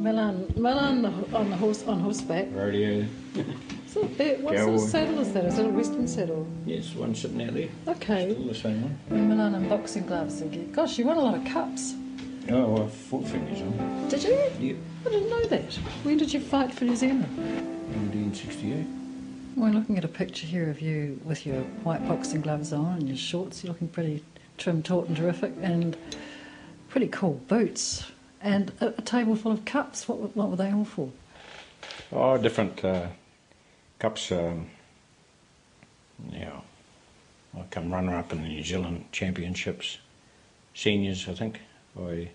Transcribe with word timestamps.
Millan, 0.00 0.50
Millan 0.56 0.78
on 0.78 1.02
the, 1.02 1.36
on 1.36 1.50
the 1.50 1.56
horse 1.56 1.86
on 1.86 2.00
horseback. 2.00 2.48
rodeo. 2.52 3.02
What 3.92 4.56
sort 4.56 4.74
of 4.74 4.80
saddle 4.80 5.18
is 5.18 5.32
that? 5.34 5.44
Is 5.44 5.58
it 5.58 5.66
a 5.66 5.68
western 5.68 6.08
saddle? 6.08 6.46
Yes, 6.64 6.94
one 6.94 7.14
sitting 7.14 7.42
out 7.42 7.52
there. 7.52 7.68
Okay. 7.88 8.32
Still 8.32 8.46
the 8.46 8.54
same 8.54 8.82
one. 8.82 8.98
And 9.10 9.28
Millan 9.28 9.54
and 9.54 9.68
boxing 9.68 10.06
gloves 10.06 10.40
again. 10.40 10.72
Gosh, 10.72 10.96
you 10.96 11.04
won 11.04 11.18
a 11.18 11.20
lot 11.20 11.34
of 11.34 11.44
cups. 11.44 11.94
Oh, 12.48 12.68
well, 12.68 12.88
foot 12.88 13.26
fingers 13.26 13.60
on. 13.60 14.08
Did 14.08 14.22
you? 14.22 14.50
Yep. 14.58 14.76
I 15.06 15.10
didn't 15.10 15.28
know 15.28 15.44
that. 15.46 15.74
When 16.04 16.16
did 16.16 16.32
you 16.32 16.40
fight 16.40 16.72
for 16.72 16.84
New 16.86 16.96
Zealand? 16.96 17.26
1968. 17.36 18.86
We're 19.56 19.70
looking 19.70 19.98
at 19.98 20.04
a 20.04 20.08
picture 20.08 20.46
here 20.46 20.70
of 20.70 20.80
you 20.80 21.20
with 21.24 21.44
your 21.44 21.60
white 21.84 22.06
boxing 22.08 22.40
gloves 22.40 22.72
on 22.72 23.00
and 23.00 23.08
your 23.08 23.18
shorts. 23.18 23.62
You're 23.62 23.72
looking 23.74 23.88
pretty 23.88 24.24
trim, 24.56 24.82
taut, 24.82 25.08
and 25.08 25.16
terrific, 25.16 25.52
and 25.60 25.94
pretty 26.88 27.08
cool 27.08 27.34
boots. 27.48 28.04
And 28.42 28.72
a, 28.80 28.88
a 28.98 29.02
table 29.02 29.36
full 29.36 29.52
of 29.52 29.64
cups. 29.64 30.08
What, 30.08 30.18
were- 30.18 30.28
what 30.28 30.50
were 30.50 30.56
they 30.56 30.72
all 30.72 30.84
for? 30.84 31.10
Oh, 32.12 32.38
different 32.38 32.84
uh, 32.84 33.06
cups. 33.98 34.32
Um, 34.32 34.66
yeah, 36.30 36.60
I 37.56 37.62
come 37.70 37.92
runner 37.92 38.16
up 38.16 38.32
in 38.32 38.42
the 38.42 38.48
New 38.48 38.62
Zealand 38.62 39.06
Championships, 39.12 39.98
seniors, 40.74 41.28
I 41.28 41.34
think. 41.34 41.60
I 41.98 42.30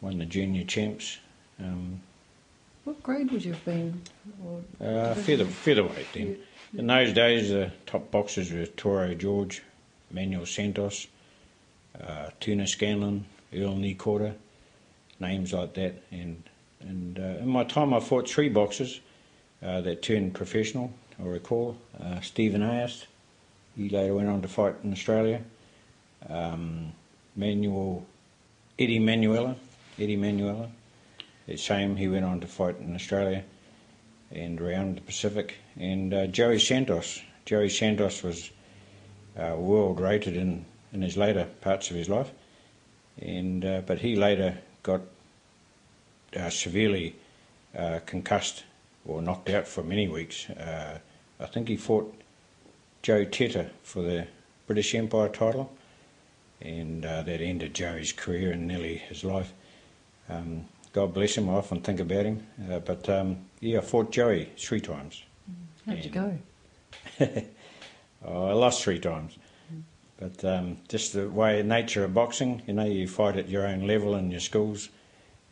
won 0.00 0.18
the 0.18 0.24
junior 0.26 0.64
champs. 0.64 1.18
Um, 1.60 2.00
What 2.84 3.02
grade 3.02 3.30
would 3.32 3.44
you 3.44 3.52
have 3.52 3.64
been? 3.64 4.00
Or 4.44 4.86
uh, 4.86 5.14
feather, 5.14 5.44
featherweight 5.44 6.08
then. 6.12 6.36
In 6.76 6.86
those 6.86 7.12
days, 7.12 7.50
the 7.50 7.72
top 7.86 8.10
boxers 8.10 8.52
were 8.52 8.66
Toro 8.66 9.14
George, 9.14 9.62
Manuel 10.10 10.46
Santos, 10.46 11.06
uh, 12.02 12.30
Tuna 12.40 12.66
Scanlon, 12.66 13.24
Earl 13.54 13.76
Nicorder, 13.76 14.34
names 15.20 15.52
like 15.52 15.74
that. 15.74 16.02
And 16.10 16.42
and 16.80 17.18
uh, 17.18 17.42
in 17.42 17.48
my 17.48 17.64
time, 17.64 17.94
I 17.94 18.00
fought 18.00 18.28
three 18.28 18.48
boxers 18.48 19.00
uh, 19.62 19.80
that 19.80 20.02
turned 20.02 20.34
professional. 20.34 20.92
I 21.18 21.24
recall 21.24 21.76
uh, 22.00 22.20
Stephen 22.20 22.62
Ayers. 22.62 23.06
He 23.76 23.88
later 23.88 24.14
went 24.14 24.28
on 24.28 24.42
to 24.42 24.48
fight 24.48 24.76
in 24.82 24.92
Australia. 24.92 25.42
Um, 26.28 26.92
Manuel 27.34 28.04
Eddie 28.78 28.98
Manuela, 28.98 29.56
Eddie 29.98 30.16
Manuela. 30.16 30.68
The 31.46 31.56
same, 31.56 31.96
he 31.96 32.08
went 32.08 32.24
on 32.24 32.40
to 32.40 32.46
fight 32.46 32.78
in 32.78 32.94
Australia 32.94 33.42
and 34.30 34.60
around 34.60 34.98
the 34.98 35.00
Pacific. 35.00 35.54
And 35.78 36.12
uh, 36.12 36.26
Joey 36.26 36.58
Santos. 36.58 37.22
Joey 37.46 37.70
Santos 37.70 38.22
was 38.22 38.50
uh, 39.38 39.54
world 39.56 40.00
rated 40.00 40.36
in, 40.36 40.66
in 40.92 41.00
his 41.00 41.16
later 41.16 41.46
parts 41.60 41.90
of 41.90 41.96
his 41.96 42.08
life, 42.08 42.30
and 43.18 43.64
uh, 43.64 43.82
but 43.86 44.00
he 44.00 44.16
later 44.16 44.58
got 44.86 45.00
uh, 46.36 46.48
severely 46.48 47.16
uh, 47.76 47.98
concussed 48.06 48.62
or 49.04 49.20
knocked 49.20 49.50
out 49.50 49.66
for 49.66 49.82
many 49.82 50.06
weeks. 50.06 50.48
Uh, 50.50 50.98
I 51.40 51.46
think 51.46 51.68
he 51.68 51.76
fought 51.76 52.14
Joe 53.02 53.24
Teta 53.24 53.70
for 53.82 54.02
the 54.02 54.28
British 54.66 54.94
Empire 54.94 55.28
title, 55.28 55.72
and 56.60 57.04
uh, 57.04 57.22
that 57.22 57.40
ended 57.40 57.74
Joey's 57.74 58.12
career 58.12 58.52
and 58.52 58.66
nearly 58.68 58.96
his 58.96 59.24
life. 59.24 59.52
Um, 60.28 60.66
God 60.92 61.12
bless 61.12 61.36
him. 61.36 61.50
I 61.50 61.54
often 61.54 61.80
think 61.80 62.00
about 62.00 62.24
him. 62.24 62.46
Uh, 62.70 62.78
but 62.78 63.08
um, 63.08 63.38
yeah, 63.60 63.78
I 63.78 63.82
fought 63.82 64.12
Joey 64.12 64.50
three 64.56 64.80
times. 64.80 65.22
how'd 65.84 66.04
you 66.04 66.10
go? 66.10 66.38
Oh, 68.24 68.46
I 68.46 68.54
lost 68.54 68.82
three 68.82 68.98
times. 68.98 69.38
But 70.18 70.44
um, 70.44 70.78
just 70.88 71.12
the 71.12 71.28
way, 71.28 71.62
nature 71.62 72.04
of 72.04 72.14
boxing, 72.14 72.62
you 72.66 72.72
know, 72.72 72.84
you 72.84 73.06
fight 73.06 73.36
at 73.36 73.48
your 73.48 73.66
own 73.66 73.86
level 73.86 74.14
in 74.14 74.30
your 74.30 74.40
schools, 74.40 74.88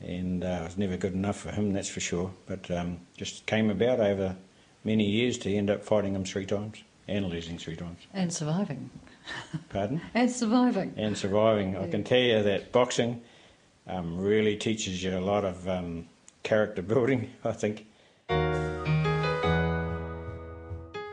and 0.01 0.43
uh, 0.43 0.59
I 0.61 0.65
was 0.65 0.79
never 0.79 0.97
good 0.97 1.13
enough 1.13 1.37
for 1.37 1.51
him, 1.51 1.73
that's 1.73 1.89
for 1.89 2.01
sure. 2.01 2.33
But 2.47 2.71
um, 2.71 3.01
just 3.17 3.47
came 3.47 3.71
about 3.71 4.01
over 4.01 4.37
many 4.83 5.05
years 5.05 5.37
to 5.39 5.55
end 5.55 5.71
up 5.71 5.83
fighting 5.85 6.15
him 6.15 6.25
three 6.25 6.47
times 6.47 6.83
and 7.09 7.27
losing 7.27 7.59
three 7.59 7.77
times. 7.77 7.99
And 8.13 8.33
surviving. 8.33 8.91
Pardon? 9.69 10.01
And 10.15 10.31
surviving. 10.31 10.95
And 10.97 11.17
surviving. 11.17 11.77
I 11.77 11.89
can 11.89 12.05
tell 12.05 12.19
you 12.19 12.43
that 12.43 12.73
boxing 12.73 13.23
um, 13.87 14.19
really 14.19 14.57
teaches 14.57 15.03
you 15.03 15.17
a 15.17 15.21
lot 15.21 15.45
of 15.45 15.69
um, 15.69 16.07
character 16.43 16.83
building, 16.93 17.31
I 17.45 17.53
think. 17.53 17.87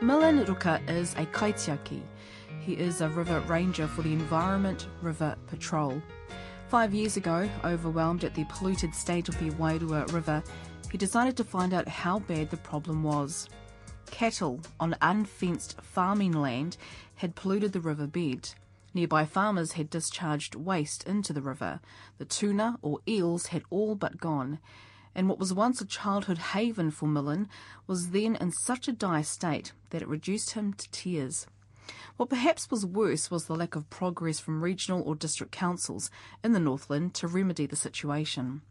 Millan 0.02 0.44
Ruka 0.44 0.80
is 0.88 1.14
a 1.14 1.26
kaitiaki. 1.26 2.00
He 2.64 2.74
is 2.74 3.00
a 3.00 3.08
river 3.08 3.40
ranger 3.40 3.88
for 3.88 4.02
the 4.02 4.12
Environment 4.12 4.86
River 5.00 5.34
Patrol. 5.48 6.00
Five 6.68 6.94
years 6.94 7.16
ago, 7.16 7.50
overwhelmed 7.64 8.22
at 8.22 8.34
the 8.36 8.44
polluted 8.44 8.94
state 8.94 9.28
of 9.28 9.36
the 9.40 9.50
Wairua 9.50 10.12
River, 10.12 10.44
he 10.92 10.96
decided 10.96 11.36
to 11.38 11.44
find 11.44 11.74
out 11.74 11.88
how 11.88 12.20
bad 12.20 12.50
the 12.50 12.56
problem 12.56 13.02
was. 13.02 13.48
Cattle 14.12 14.60
on 14.78 14.94
unfenced 15.02 15.80
farming 15.82 16.32
land 16.32 16.76
had 17.16 17.34
polluted 17.34 17.72
the 17.72 17.80
river 17.80 18.06
bed. 18.06 18.50
Nearby 18.94 19.24
farmers 19.24 19.72
had 19.72 19.90
discharged 19.90 20.54
waste 20.54 21.02
into 21.02 21.32
the 21.32 21.42
river. 21.42 21.80
The 22.18 22.26
tuna 22.26 22.78
or 22.80 23.00
eels 23.08 23.46
had 23.46 23.64
all 23.70 23.96
but 23.96 24.18
gone. 24.18 24.60
And 25.16 25.28
what 25.28 25.40
was 25.40 25.52
once 25.52 25.80
a 25.80 25.84
childhood 25.84 26.38
haven 26.38 26.92
for 26.92 27.08
Millan 27.08 27.48
was 27.88 28.10
then 28.10 28.36
in 28.36 28.52
such 28.52 28.86
a 28.86 28.92
dire 28.92 29.24
state 29.24 29.72
that 29.90 30.02
it 30.02 30.08
reduced 30.08 30.52
him 30.52 30.74
to 30.74 30.88
tears. 30.92 31.48
What 32.16 32.28
perhaps 32.28 32.70
was 32.70 32.86
worse 32.86 33.30
was 33.30 33.46
the 33.46 33.56
lack 33.56 33.74
of 33.76 33.90
progress 33.90 34.38
from 34.38 34.62
regional 34.62 35.02
or 35.02 35.14
district 35.14 35.52
councils 35.52 36.10
in 36.44 36.52
the 36.52 36.60
Northland 36.60 37.14
to 37.14 37.26
remedy 37.26 37.66
the 37.66 37.76
situation. 37.76 38.62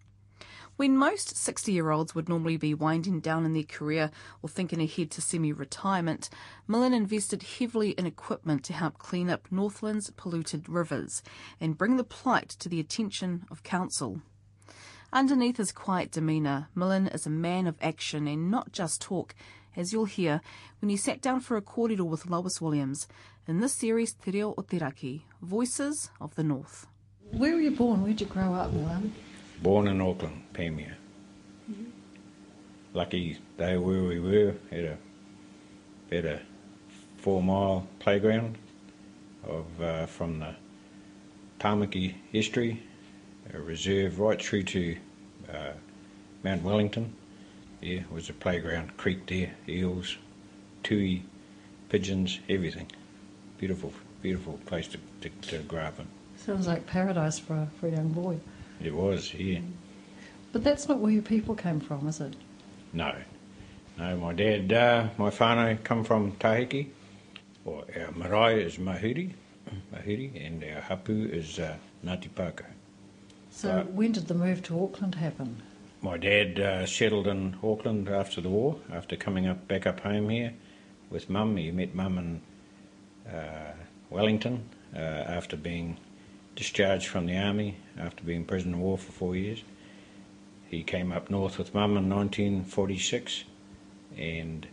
When 0.77 0.97
most 0.97 1.35
60 1.35 1.71
year 1.71 1.91
olds 1.91 2.15
would 2.15 2.29
normally 2.29 2.57
be 2.57 2.73
winding 2.73 3.19
down 3.19 3.45
in 3.45 3.53
their 3.53 3.63
career 3.63 4.09
or 4.41 4.49
thinking 4.49 4.81
ahead 4.81 5.11
to 5.11 5.21
semi 5.21 5.51
retirement, 5.53 6.29
Millan 6.67 6.93
invested 6.93 7.43
heavily 7.43 7.91
in 7.91 8.05
equipment 8.05 8.63
to 8.63 8.73
help 8.73 8.97
clean 8.97 9.29
up 9.29 9.51
Northland's 9.51 10.09
polluted 10.11 10.67
rivers 10.69 11.21
and 11.59 11.77
bring 11.77 11.97
the 11.97 12.03
plight 12.03 12.49
to 12.49 12.69
the 12.69 12.79
attention 12.79 13.45
of 13.51 13.63
council. 13.63 14.21
Underneath 15.13 15.57
his 15.57 15.73
quiet 15.73 16.09
demeanour, 16.09 16.69
Millan 16.73 17.07
is 17.07 17.25
a 17.25 17.29
man 17.29 17.67
of 17.67 17.77
action 17.81 18.27
and 18.27 18.49
not 18.49 18.71
just 18.71 19.01
talk, 19.01 19.35
as 19.75 19.93
you'll 19.93 20.05
hear 20.05 20.41
when 20.79 20.89
he 20.89 20.97
sat 20.97 21.21
down 21.21 21.39
for 21.39 21.57
a 21.57 21.61
kōrero 21.61 22.01
with 22.01 22.27
Lois 22.27 22.61
Williams 22.61 23.07
in 23.47 23.59
this 23.59 23.73
series 23.73 24.13
Te 24.13 24.31
Reo 24.31 24.53
o 24.57 24.61
Te 24.61 24.77
Raki, 24.77 25.25
Voices 25.41 26.09
of 26.19 26.35
the 26.35 26.43
North. 26.43 26.87
Where 27.31 27.53
were 27.53 27.61
you 27.61 27.71
born? 27.71 28.03
Where'd 28.03 28.19
you 28.19 28.27
grow 28.27 28.53
up, 28.53 28.73
Millan? 28.73 29.13
Born 29.61 29.87
in 29.87 30.01
Auckland, 30.01 30.43
Panmure. 30.53 30.95
Lucky 32.93 33.37
day 33.57 33.77
where 33.77 34.03
we 34.03 34.19
were, 34.19 34.55
had 34.69 34.83
a 34.83 34.97
had 36.11 36.25
a 36.25 36.41
four 37.17 37.41
mile 37.41 37.87
playground 37.99 38.57
of 39.45 39.65
uh, 39.81 40.05
from 40.07 40.39
the 40.39 40.55
Tamaki 41.59 42.15
estuary, 42.33 42.83
a 43.53 43.59
reserve 43.59 44.19
right 44.19 44.41
through 44.41 44.63
to 44.63 44.97
uh, 45.49 45.71
Mount 46.43 46.63
Wellington. 46.63 47.15
There 47.81 48.05
was 48.11 48.29
a 48.29 48.33
playground, 48.33 48.95
creek 48.97 49.25
there, 49.27 49.51
eels, 49.67 50.17
tui, 50.83 51.23
pigeons, 51.89 52.39
everything. 52.47 52.87
Beautiful, 53.57 53.93
beautiful 54.21 54.59
place 54.65 54.87
to, 54.89 54.99
to, 55.21 55.29
to 55.49 55.57
grow 55.63 55.81
up 55.83 55.99
in. 55.99 56.07
Sounds 56.37 56.67
like 56.67 56.85
paradise 56.87 57.39
for 57.39 57.53
a, 57.55 57.67
for 57.79 57.87
a 57.87 57.91
young 57.91 58.09
boy. 58.09 58.39
It 58.83 58.93
was, 58.93 59.33
yeah. 59.33 59.59
But 60.51 60.63
that's 60.63 60.87
not 60.87 60.99
where 60.99 61.11
your 61.11 61.21
people 61.21 61.55
came 61.55 61.79
from, 61.79 62.07
is 62.07 62.19
it? 62.19 62.35
No. 62.93 63.13
No, 63.97 64.17
my 64.17 64.33
dad, 64.33 64.71
uh, 64.73 65.07
my 65.17 65.29
whānau 65.29 65.83
come 65.83 66.03
from 66.03 66.33
Tahiki. 66.33 66.87
Or 67.63 67.83
our 67.95 68.11
marae 68.13 68.63
is 68.63 68.77
Mahuri, 68.77 69.33
Mahuri 69.93 70.45
and 70.47 70.63
our 70.63 70.81
hapu 70.81 71.25
is 71.31 71.59
uh, 71.59 71.75
Ngāti 72.03 72.29
Pākau. 72.29 72.65
So 73.51 73.75
Right. 73.75 73.91
when 73.91 74.11
did 74.13 74.27
the 74.27 74.33
move 74.33 74.63
to 74.63 74.83
Auckland 74.83 75.15
happen? 75.15 75.61
My 76.03 76.17
dad 76.17 76.59
uh, 76.59 76.87
settled 76.87 77.27
in 77.27 77.57
Auckland 77.61 78.09
after 78.09 78.41
the 78.41 78.49
war, 78.49 78.79
after 78.91 79.15
coming 79.15 79.45
up 79.45 79.67
back 79.67 79.85
up 79.85 79.99
home 79.99 80.29
here 80.29 80.55
with 81.11 81.29
mum. 81.29 81.57
He 81.57 81.69
met 81.69 81.93
mum 81.93 82.17
in 82.17 83.31
uh, 83.31 83.73
Wellington 84.09 84.67
uh, 84.95 84.97
after 84.97 85.55
being 85.55 85.97
discharged 86.55 87.05
from 87.05 87.27
the 87.27 87.37
army, 87.37 87.77
after 87.99 88.23
being 88.23 88.45
prisoner 88.45 88.77
of 88.77 88.81
war 88.81 88.97
for 88.97 89.11
four 89.11 89.35
years. 89.35 89.63
He 90.69 90.81
came 90.81 91.11
up 91.11 91.29
north 91.29 91.59
with 91.59 91.75
mum 91.75 91.95
in 91.97 92.09
1946 92.09 93.43
and 94.17 94.65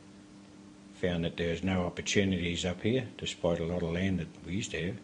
found 0.94 1.26
that 1.26 1.36
there 1.36 1.50
was 1.50 1.62
no 1.62 1.84
opportunities 1.84 2.64
up 2.64 2.82
here, 2.82 3.06
despite 3.18 3.60
a 3.60 3.66
lot 3.66 3.82
of 3.82 3.92
land 3.92 4.20
that 4.20 4.28
we 4.46 4.54
used 4.54 4.70
to 4.70 4.86
have. 4.86 4.96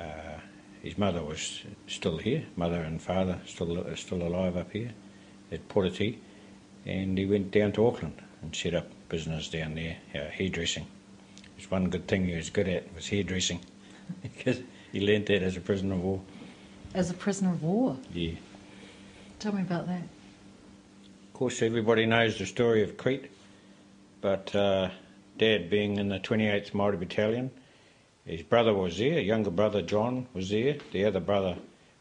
Uh, 0.00 0.40
his 0.82 0.98
mother 0.98 1.22
was 1.22 1.62
still 1.86 2.18
here, 2.18 2.44
mother 2.56 2.80
and 2.82 3.00
father 3.00 3.38
still 3.46 3.84
still 3.94 4.22
alive 4.22 4.56
up 4.56 4.72
here 4.72 4.94
at 5.50 5.68
Poroti, 5.68 6.18
and 6.86 7.16
he 7.18 7.26
went 7.26 7.50
down 7.50 7.72
to 7.72 7.86
Auckland 7.86 8.20
and 8.42 8.54
set 8.54 8.74
up 8.74 8.86
business 9.08 9.48
down 9.48 9.74
there, 9.74 9.96
uh, 10.14 10.28
hairdressing. 10.30 10.86
It's 11.56 11.70
one 11.70 11.88
good 11.90 12.06
thing 12.06 12.26
he 12.26 12.36
was 12.36 12.50
good 12.50 12.68
at 12.68 12.94
was 12.94 13.08
hairdressing, 13.08 13.60
because 14.22 14.60
he 14.92 15.00
learnt 15.00 15.26
that 15.26 15.42
as 15.42 15.56
a 15.56 15.60
prisoner 15.60 15.94
of 15.94 16.02
war. 16.02 16.20
As 16.94 17.10
a 17.10 17.14
prisoner 17.14 17.52
of 17.52 17.62
war. 17.62 17.96
Yeah. 18.12 18.32
Tell 19.38 19.52
me 19.52 19.62
about 19.62 19.86
that. 19.86 20.02
Of 20.02 21.32
course, 21.34 21.62
everybody 21.62 22.06
knows 22.06 22.38
the 22.38 22.46
story 22.46 22.82
of 22.82 22.96
Crete, 22.96 23.30
but 24.20 24.54
uh, 24.54 24.90
Dad 25.36 25.70
being 25.70 25.96
in 25.98 26.08
the 26.08 26.18
28th 26.18 26.72
Māori 26.72 26.98
Battalion, 26.98 27.50
his 28.24 28.42
brother 28.42 28.74
was 28.74 28.98
there, 28.98 29.20
younger 29.20 29.50
brother 29.50 29.80
John 29.80 30.26
was 30.34 30.50
there, 30.50 30.76
the 30.92 31.04
other 31.04 31.20
brother 31.20 31.56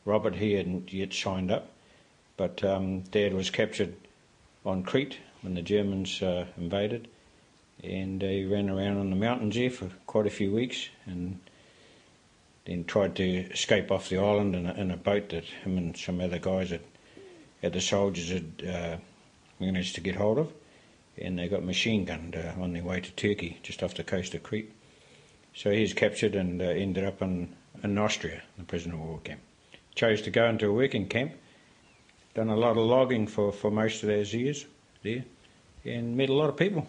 Robert, 0.05 0.35
he 0.35 0.53
hadn't 0.53 0.91
yet 0.91 1.13
signed 1.13 1.51
up, 1.51 1.71
but 2.37 2.63
um, 2.63 3.01
Dad 3.01 3.33
was 3.33 3.49
captured 3.49 3.95
on 4.65 4.83
Crete 4.83 5.17
when 5.41 5.55
the 5.55 5.61
Germans 5.61 6.21
uh, 6.21 6.45
invaded, 6.57 7.07
and 7.83 8.21
he 8.21 8.45
ran 8.45 8.69
around 8.69 8.97
on 8.97 9.09
the 9.09 9.15
mountains 9.15 9.55
there 9.55 9.69
for 9.69 9.89
quite 10.05 10.27
a 10.27 10.31
few 10.31 10.51
weeks, 10.51 10.89
and 11.05 11.39
then 12.65 12.83
tried 12.83 13.15
to 13.15 13.23
escape 13.51 13.91
off 13.91 14.09
the 14.09 14.17
island 14.17 14.55
in 14.55 14.65
a, 14.65 14.73
in 14.73 14.91
a 14.91 14.97
boat 14.97 15.29
that 15.29 15.45
him 15.45 15.77
and 15.77 15.97
some 15.97 16.19
other 16.21 16.39
guys 16.39 16.69
had, 16.69 16.81
the 17.61 17.81
soldiers 17.81 18.29
had 18.29 18.67
uh, 18.67 18.97
managed 19.59 19.95
to 19.95 20.01
get 20.01 20.15
hold 20.15 20.37
of, 20.37 20.51
and 21.17 21.39
they 21.39 21.47
got 21.47 21.63
machine 21.63 22.05
gunned 22.05 22.35
uh, 22.35 22.61
on 22.61 22.73
their 22.73 22.83
way 22.83 23.01
to 23.01 23.11
Turkey, 23.11 23.57
just 23.63 23.81
off 23.81 23.95
the 23.95 24.03
coast 24.03 24.35
of 24.35 24.43
Crete. 24.43 24.71
So 25.55 25.71
he 25.71 25.81
was 25.81 25.93
captured 25.93 26.35
and 26.35 26.61
uh, 26.61 26.65
ended 26.65 27.03
up 27.03 27.21
in, 27.21 27.55
in 27.83 27.97
Austria, 27.97 28.43
the 28.57 28.63
prisoner 28.63 28.93
of 28.93 29.01
war 29.01 29.19
camp. 29.23 29.41
Chose 29.95 30.21
to 30.23 30.29
go 30.29 30.45
into 30.47 30.67
a 30.67 30.73
working 30.73 31.07
camp, 31.07 31.31
done 32.37 32.49
a 32.49 32.55
lot 32.55 32.77
of 32.77 32.85
logging 32.85 33.25
for, 33.25 33.51
for 33.51 33.71
most 33.71 34.03
of 34.03 34.09
those 34.09 34.31
years 34.31 34.67
there, 35.01 35.25
and 35.83 36.15
met 36.15 36.29
a 36.29 36.33
lot 36.33 36.49
of 36.49 36.55
people. 36.55 36.87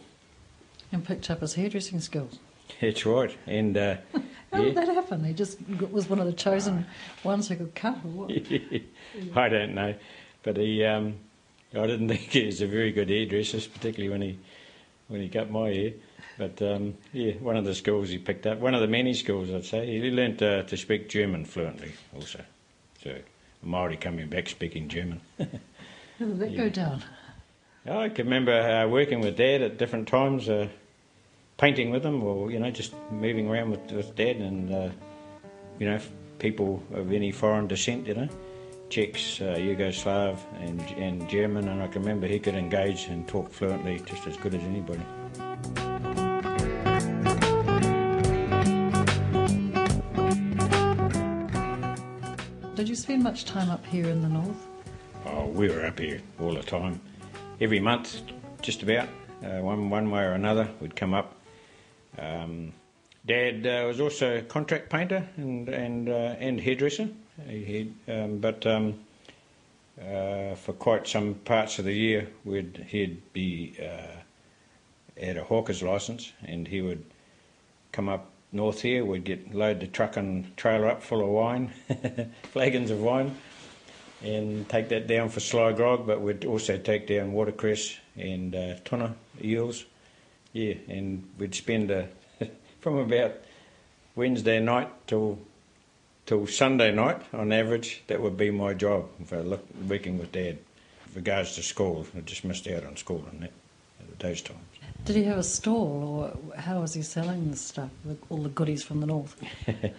And 0.93 1.03
picked 1.03 1.31
up 1.31 1.41
his 1.41 1.55
hairdressing 1.55 2.01
skills. 2.01 2.39
That's 2.83 3.07
right, 3.07 3.35
and 3.47 3.77
uh, 3.77 3.97
How 4.53 4.63
did 4.63 4.75
that 4.77 4.89
happen? 4.89 5.25
He 5.25 5.33
just 5.33 5.59
was 5.91 6.09
one 6.09 6.21
of 6.21 6.27
the 6.27 6.35
chosen 6.35 6.87
ones 7.25 7.49
who 7.49 7.57
could 7.57 7.75
cut 7.75 7.97
or 8.05 8.11
what? 8.11 8.31
I 9.37 9.49
don't 9.49 9.75
know, 9.75 9.95
but 10.43 10.59
he, 10.59 10.85
um, 10.85 11.15
I 11.75 11.87
didn't 11.87 12.09
think 12.09 12.21
he 12.21 12.45
was 12.45 12.61
a 12.61 12.67
very 12.67 12.93
good 12.93 13.09
hairdresser, 13.09 13.61
particularly 13.71 14.11
when 14.11 14.21
he 14.21 14.39
when 15.09 15.23
he 15.23 15.31
cut 15.31 15.51
my 15.51 15.71
hair. 15.71 15.93
But 16.37 16.61
um, 16.61 16.95
yeah, 17.15 17.33
one 17.41 17.57
of 17.57 17.65
the 17.65 17.75
skills 17.75 18.11
he 18.11 18.19
picked 18.19 18.47
up, 18.47 18.59
one 18.59 18.75
of 18.75 18.83
the 18.83 18.87
many 18.87 19.15
skills 19.15 19.51
I'd 19.51 19.65
say, 19.65 19.87
he 19.87 20.11
learnt 20.11 20.43
uh, 20.43 20.65
to 20.65 20.77
speak 20.77 21.09
German 21.09 21.47
fluently 21.47 21.95
also. 22.15 22.45
So 23.03 23.17
Maori 23.63 23.97
coming 23.97 24.29
back 24.29 24.49
speaking 24.49 24.89
German. 24.89 25.21
How 25.39 25.47
did 26.19 26.39
that 26.39 26.57
go 26.57 26.69
down? 26.69 27.05
I 27.89 28.09
can 28.09 28.27
remember 28.27 28.53
uh, 28.53 28.87
working 28.89 29.21
with 29.21 29.37
Dad 29.37 29.63
at 29.63 29.79
different 29.79 30.09
times, 30.09 30.49
uh, 30.49 30.69
painting 31.57 31.91
with 31.91 32.05
him, 32.05 32.23
or 32.23 32.51
you 32.51 32.59
know, 32.59 32.71
just 32.71 32.93
moving 33.11 33.49
around 33.49 33.71
with, 33.71 33.93
with 33.93 34.15
Dad, 34.17 34.37
and 34.37 34.73
uh, 34.73 34.91
you 35.79 35.89
know, 35.89 35.99
people 36.39 36.83
of 36.93 37.13
any 37.13 37.33
foreign 37.33 37.67
descent, 37.67 38.07
you 38.07 38.15
know, 38.15 38.29
Czechs, 38.91 39.41
uh, 39.41 39.57
Yugoslav, 39.57 40.39
and 40.61 40.81
and 40.99 41.29
German, 41.29 41.69
and 41.69 41.83
I 41.83 41.87
can 41.87 42.03
remember 42.03 42.27
he 42.27 42.39
could 42.39 42.55
engage 42.55 43.07
and 43.07 43.27
talk 43.27 43.51
fluently 43.51 44.01
just 44.01 44.27
as 44.27 44.37
good 44.37 44.55
as 44.55 44.63
anybody. 44.63 45.03
Spend 53.09 53.23
much 53.23 53.47
time 53.47 53.71
up 53.71 53.87
here 53.87 54.07
in 54.07 54.21
the 54.21 54.29
north? 54.29 54.67
Oh, 55.25 55.47
we 55.47 55.71
were 55.71 55.87
up 55.87 55.99
here 55.99 56.21
all 56.39 56.53
the 56.53 56.63
time, 56.63 57.01
every 57.59 57.81
month, 57.81 58.21
just 58.61 58.83
about, 58.83 59.09
uh, 59.43 59.63
one 59.63 59.89
one 59.89 60.11
way 60.11 60.23
or 60.25 60.33
another. 60.33 60.69
We'd 60.79 60.95
come 60.95 61.15
up. 61.15 61.35
Um, 62.19 62.75
Dad 63.25 63.67
uh, 63.67 63.87
was 63.87 63.99
also 63.99 64.37
a 64.37 64.43
contract 64.43 64.91
painter 64.91 65.27
and 65.39 65.71
and 65.71 66.11
uh, 66.11 66.37
and 66.39 66.61
hairdresser. 66.61 67.09
He, 67.47 67.95
um, 68.09 68.41
but 68.41 68.67
um, 68.67 69.01
uh, 69.99 70.55
for 70.57 70.75
quite 70.75 71.09
some 71.09 71.33
parts 71.47 71.79
of 71.79 71.87
the 71.87 71.95
year, 71.95 72.29
we'd 72.45 72.85
he'd 72.89 73.23
be 73.33 73.75
uh, 73.81 74.19
had 75.19 75.39
a 75.39 75.45
hawker's 75.45 75.83
license, 75.83 76.31
and 76.45 76.69
he 76.69 76.83
would 76.83 77.03
come 77.91 78.11
up 78.11 78.31
north 78.53 78.83
here. 78.83 79.05
We'd 79.05 79.25
get 79.25 79.55
load 79.55 79.81
the 79.81 79.87
truck 79.87 80.17
and 80.17 80.57
trailer 80.57 80.89
up 80.89 81.03
full 81.03 81.21
of 81.21 81.29
wine, 81.29 81.73
flagons 82.53 82.91
of 82.91 83.01
wine 83.01 83.37
and 84.23 84.69
take 84.69 84.89
that 84.89 85.07
down 85.07 85.29
for 85.29 85.41
sly 85.41 85.73
grog, 85.73 86.07
but 86.07 86.21
we'd 86.21 86.45
also 86.45 86.77
take 86.77 87.07
down 87.07 87.33
watercress 87.33 87.97
and 88.17 88.55
uh, 88.55 88.75
tuna 88.85 89.15
eels. 89.43 89.85
Yeah, 90.53 90.75
and 90.89 91.29
we'd 91.39 91.55
spend 91.55 91.91
uh, 91.91 92.05
from 92.81 92.97
about 92.97 93.35
Wednesday 94.17 94.61
night 94.61 94.91
till 95.07 95.39
till 96.27 96.47
Sunday 96.47 96.93
night 96.93 97.23
on 97.33 97.53
average. 97.53 98.03
That 98.09 98.21
would 98.21 98.37
be 98.37 98.51
my 98.51 98.75
job 98.75 99.09
for 99.25 99.43
look, 99.43 99.65
working 99.89 100.19
with 100.19 100.33
Dad. 100.33 100.59
With 101.07 101.17
regards 101.17 101.55
to 101.55 101.63
school, 101.63 102.07
I 102.17 102.21
just 102.21 102.45
missed 102.45 102.67
out 102.69 102.85
on 102.85 102.97
school 102.97 103.25
and 103.31 103.43
that 103.43 103.53
at 104.01 104.19
those 104.19 104.43
times. 104.43 104.61
Did 105.05 105.17
he 105.17 105.25
have 105.25 105.39
a 105.39 105.43
stall, 105.43 106.35
or 106.55 106.61
how 106.61 106.81
was 106.81 106.95
he 106.95 107.03
selling 107.03 107.51
the 107.51 107.57
stuff, 107.57 107.91
all 108.29 108.43
the 108.43 108.49
goodies 108.51 108.83
from 108.83 109.01
the 109.01 109.07
north? 109.07 109.41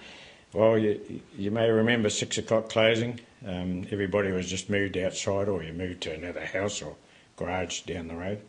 Well, 0.51 0.79
you, 0.79 1.21
you 1.37 1.51
may 1.51 1.69
remember 1.69 2.09
six 2.09 2.37
o'clock 2.39 2.69
closing. 2.69 3.19
Um, 3.45 3.85
everybody 3.91 4.31
was 4.31 4.49
just 4.49 4.69
moved 4.69 4.97
outside, 4.97 5.47
or 5.47 5.61
you 5.61 5.73
moved 5.73 6.01
to 6.01 6.13
another 6.13 6.43
house 6.43 6.81
or 6.81 6.95
garage 7.37 7.81
down 7.81 8.07
the 8.07 8.15
road. 8.15 8.41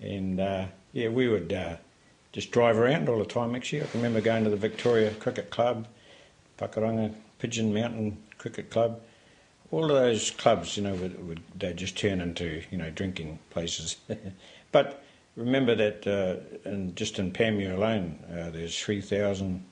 And 0.00 0.40
uh, 0.40 0.66
yeah, 0.92 1.08
we 1.08 1.28
would 1.28 1.52
uh, 1.52 1.76
just 2.32 2.50
drive 2.50 2.78
around 2.78 3.10
all 3.10 3.18
the 3.18 3.26
time. 3.26 3.54
Actually, 3.54 3.82
I 3.82 3.86
can 3.86 4.00
remember 4.00 4.22
going 4.22 4.44
to 4.44 4.50
the 4.50 4.56
Victoria 4.56 5.10
Cricket 5.10 5.50
Club, 5.50 5.86
Pakuranga 6.58 7.12
Pigeon 7.38 7.74
Mountain 7.74 8.16
Cricket 8.38 8.70
Club. 8.70 9.02
All 9.70 9.84
of 9.84 9.90
those 9.90 10.30
clubs, 10.30 10.78
you 10.78 10.82
know, 10.82 10.94
would, 10.94 11.28
would 11.28 11.42
they 11.58 11.74
just 11.74 11.98
turn 11.98 12.22
into 12.22 12.62
you 12.70 12.78
know 12.78 12.88
drinking 12.88 13.38
places. 13.50 13.96
but 14.72 15.03
remember 15.36 15.74
that 15.74 16.06
uh, 16.06 16.68
in, 16.68 16.94
just 16.94 17.18
in 17.18 17.32
Panmure 17.32 17.74
alone, 17.74 18.18
uh, 18.30 18.50
there's 18.50 18.78
three 18.78 19.00
thousand 19.00 19.64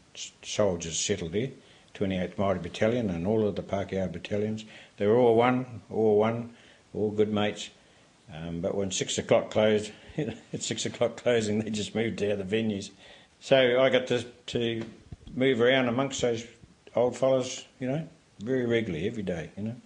soldiers 0.42 0.98
settled 0.98 1.32
there, 1.32 1.50
28th 1.94 2.34
Māori 2.36 2.62
Battalion 2.62 3.10
and 3.10 3.26
all 3.26 3.46
of 3.46 3.56
the 3.56 3.62
Pākehā 3.62 4.10
battalions. 4.12 4.64
They 4.96 5.06
were 5.06 5.16
all 5.16 5.34
one, 5.34 5.82
all 5.90 6.18
one, 6.18 6.54
all 6.94 7.10
good 7.10 7.32
mates. 7.32 7.70
Um, 8.32 8.60
but 8.60 8.74
when 8.74 8.90
six 8.90 9.18
o'clock 9.18 9.50
closed, 9.50 9.92
at 10.18 10.62
six 10.62 10.86
o'clock 10.86 11.16
closing, 11.16 11.60
they 11.60 11.70
just 11.70 11.94
moved 11.94 12.18
to 12.18 12.32
other 12.32 12.44
venues. 12.44 12.90
So 13.40 13.80
I 13.80 13.90
got 13.90 14.06
to, 14.08 14.22
to 14.22 14.84
move 15.34 15.60
around 15.60 15.88
amongst 15.88 16.20
those 16.20 16.46
old 16.94 17.16
fellas, 17.16 17.64
you 17.78 17.88
know, 17.88 18.08
very 18.40 18.66
regularly, 18.66 19.06
every 19.06 19.22
day, 19.22 19.50
you 19.56 19.64
know. 19.64 19.76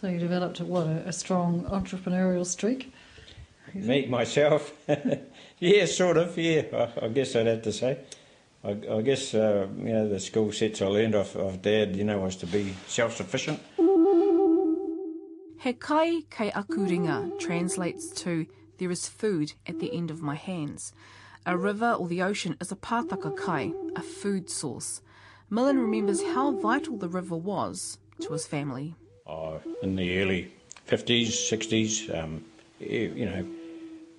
So 0.00 0.08
you 0.08 0.18
developed 0.18 0.60
what 0.60 0.86
a, 0.86 1.08
a 1.08 1.12
strong 1.12 1.64
entrepreneurial 1.64 2.44
streak. 2.44 2.92
Me, 3.74 4.06
myself, 4.06 4.72
yeah, 5.58 5.86
sort 5.86 6.16
of, 6.16 6.36
yeah, 6.36 6.62
I, 6.72 7.06
I 7.06 7.08
guess 7.08 7.34
I'd 7.36 7.46
have 7.46 7.62
to 7.62 7.72
say. 7.72 7.98
I, 8.64 8.70
I 8.90 9.02
guess, 9.02 9.34
uh, 9.34 9.66
you 9.78 9.92
know, 9.92 10.08
the 10.08 10.20
skill 10.20 10.52
sets 10.52 10.82
I 10.82 10.86
learned 10.86 11.14
off 11.14 11.34
of 11.34 11.62
Dad, 11.62 11.96
you 11.96 12.04
know, 12.04 12.20
was 12.20 12.36
to 12.36 12.46
be 12.46 12.74
self-sufficient. 12.86 13.60
He 15.58 15.72
kai 15.74 16.22
kei 16.28 16.50
aku 16.50 16.86
ringa 16.86 17.38
translates 17.38 18.10
to 18.22 18.46
there 18.78 18.90
is 18.90 19.08
food 19.08 19.52
at 19.66 19.78
the 19.78 19.94
end 19.96 20.10
of 20.10 20.20
my 20.20 20.34
hands. 20.34 20.92
A 21.46 21.56
river 21.56 21.92
or 21.92 22.08
the 22.08 22.22
ocean 22.22 22.56
is 22.60 22.72
a 22.72 22.76
pātaka 22.76 23.36
kai, 23.36 23.72
a 23.94 24.02
food 24.02 24.50
source. 24.50 25.02
Millan 25.50 25.78
remembers 25.78 26.22
how 26.22 26.50
vital 26.50 26.96
the 26.96 27.08
river 27.08 27.36
was 27.36 27.98
to 28.20 28.32
his 28.32 28.46
family. 28.46 28.96
Oh, 29.26 29.60
in 29.82 29.94
the 29.96 30.20
early 30.20 30.52
50s, 30.88 31.28
60s, 31.28 32.12
um, 32.12 32.44
you 32.80 33.12
you 33.14 33.26
know, 33.26 33.46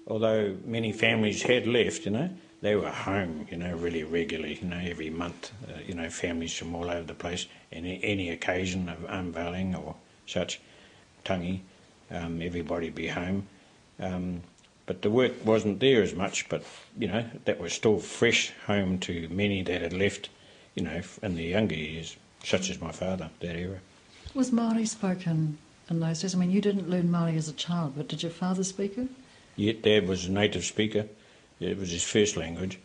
although 0.07 0.55
many 0.65 0.91
families 0.91 1.43
had 1.43 1.67
left, 1.67 2.05
you 2.05 2.12
know, 2.12 2.29
they 2.62 2.75
were 2.75 2.89
home, 2.89 3.48
you 3.51 3.57
know, 3.57 3.75
really 3.75 4.03
regularly, 4.03 4.57
you 4.62 4.67
know, 4.67 4.77
every 4.77 5.10
month, 5.10 5.51
uh, 5.67 5.79
you 5.86 5.93
know, 5.93 6.10
families 6.10 6.53
from 6.53 6.74
all 6.74 6.89
over 6.89 7.03
the 7.03 7.13
place, 7.13 7.45
and 7.72 7.86
any 7.86 8.29
occasion 8.29 8.88
of 8.89 9.03
unveiling 9.10 9.75
or 9.75 9.95
such, 10.25 10.62
tangi, 11.25 11.62
um, 12.10 12.41
everybody 12.41 12.89
be 12.89 13.07
home. 13.07 13.45
Um, 14.00 14.41
but 14.86 15.01
the 15.01 15.10
work 15.10 15.33
wasn't 15.45 15.79
there 15.79 16.01
as 16.01 16.13
much, 16.13 16.48
but, 16.50 16.63
you 16.98 17.07
know, 17.07 17.25
that 17.45 17.60
was 17.60 17.74
still 17.74 18.00
fresh 18.00 18.51
home 18.65 18.98
to 19.00 19.27
many 19.29 19.62
that 19.63 19.81
had 19.81 19.93
left, 19.93 20.29
you 20.75 20.83
know, 20.83 21.01
in 21.22 21.36
the 21.36 21.43
younger 21.43 21.75
years, 21.75 22.17
such 22.43 22.69
as 22.69 22.81
my 22.81 22.91
father, 22.91 23.29
that 23.39 23.55
era. 23.55 23.79
Was 24.33 24.51
Māori 24.51 24.88
spoken 24.88 25.57
in 25.89 26.00
those 26.00 26.22
days? 26.22 26.36
I 26.36 26.38
mean, 26.38 26.51
you 26.51 26.62
didn't 26.62 26.89
learn 26.89 27.10
Māori 27.10 27.38
as 27.38 27.48
a 27.48 27.53
child, 27.53 27.93
but 27.95 28.07
did 28.07 28.24
your 28.24 28.31
father 28.31 28.63
speak 28.63 28.98
it? 28.98 29.10
Yet 29.55 29.81
Dad 29.81 30.07
was 30.07 30.25
a 30.25 30.31
native 30.31 30.63
speaker. 30.63 31.07
It 31.60 31.77
was 31.77 31.91
his 31.91 32.03
first 32.03 32.36
language. 32.36 32.79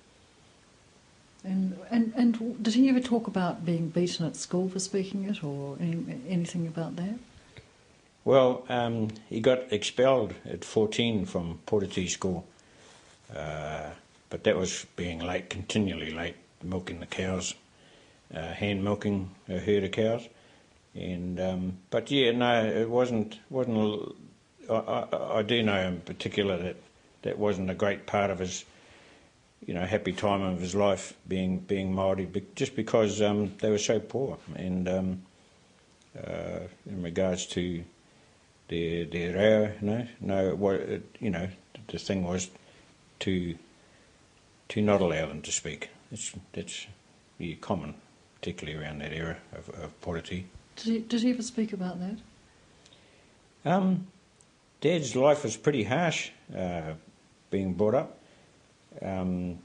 And, 1.45 1.79
and 1.91 2.13
and 2.17 2.63
did 2.63 2.75
he 2.75 2.89
ever 2.89 3.01
talk 3.01 3.27
about 3.27 3.65
being 3.65 3.89
beaten 3.89 4.27
at 4.27 4.37
school 4.37 4.69
for 4.69 4.79
speaking 4.81 5.25
it, 5.25 5.43
or 5.43 5.77
any, 5.81 6.21
anything 6.29 6.67
about 6.67 6.97
that? 6.97 7.19
Well, 8.25 8.67
um, 8.69 9.09
he 9.31 9.41
got 9.41 9.73
expelled 9.73 10.35
at 10.45 10.65
14 10.65 11.25
from 11.25 11.61
Poroti 11.67 12.09
School, 12.11 12.45
uh, 13.35 13.91
but 14.29 14.45
that 14.45 14.57
was 14.57 14.85
being 14.97 15.21
late, 15.21 15.49
continually 15.49 16.11
late, 16.11 16.37
milking 16.63 17.01
the 17.01 17.07
cows, 17.07 17.55
uh, 18.35 18.53
hand 18.53 18.85
milking 18.85 19.31
a 19.49 19.59
herd 19.59 19.85
of 19.85 19.93
cows, 19.93 20.29
and 20.95 21.41
um, 21.41 21.79
but 21.89 22.11
yeah, 22.11 22.33
no, 22.33 22.67
it 22.67 22.91
wasn't 22.91 23.39
wasn't 23.49 24.15
I, 24.69 24.75
I, 24.75 25.39
I 25.39 25.43
do 25.43 25.63
know 25.63 25.81
in 25.81 26.01
particular 26.01 26.57
that 26.59 26.77
that 27.23 27.39
wasn't 27.39 27.71
a 27.71 27.75
great 27.75 28.07
part 28.07 28.31
of 28.31 28.39
his, 28.39 28.65
you 29.67 29.75
know, 29.75 29.85
happy 29.85 30.13
time 30.13 30.43
of 30.43 30.61
his 30.61 30.75
life 30.75 31.15
being 31.27 31.59
being 31.59 31.95
Maori, 31.95 32.29
just 32.55 32.77
because 32.77 33.21
um, 33.23 33.55
they 33.59 33.71
were 33.71 33.79
so 33.79 33.99
poor, 34.01 34.39
and 34.55 34.89
um, 34.89 35.23
uh, 36.17 36.61
in 36.87 37.03
regards 37.03 37.47
to 37.47 37.83
their 38.69 39.05
their 39.05 39.35
reo, 39.35 39.73
you 39.81 39.87
know, 39.87 40.07
no, 40.21 40.55
what 40.55 40.81
you 41.21 41.31
know, 41.31 41.49
the 41.89 41.99
thing 41.99 42.25
was 42.25 42.51
to 43.21 43.57
to 44.69 44.83
not 44.83 45.01
allow 45.01 45.27
them 45.27 45.43
to 45.43 45.53
speak. 45.53 45.91
That's 46.11 46.33
that's 46.53 46.87
common, 47.61 47.95
particularly 48.37 48.79
around 48.79 49.01
that 49.01 49.13
era 49.13 49.39
of, 49.53 49.69
of 49.71 50.01
Poroti. 50.01 50.45
Did 50.77 50.85
he, 50.85 50.99
did 51.01 51.23
he 51.23 51.31
ever 51.31 51.43
speak 51.43 51.73
about 51.73 51.99
that? 52.01 52.19
Um, 53.65 54.07
Dad's 54.81 55.17
life 55.17 55.43
was 55.43 55.57
pretty 55.57 55.85
harsh, 55.85 56.31
uh, 56.57 56.95
being 57.51 57.75
brought 57.75 57.95
up. 57.95 58.19
Um, 59.03 59.59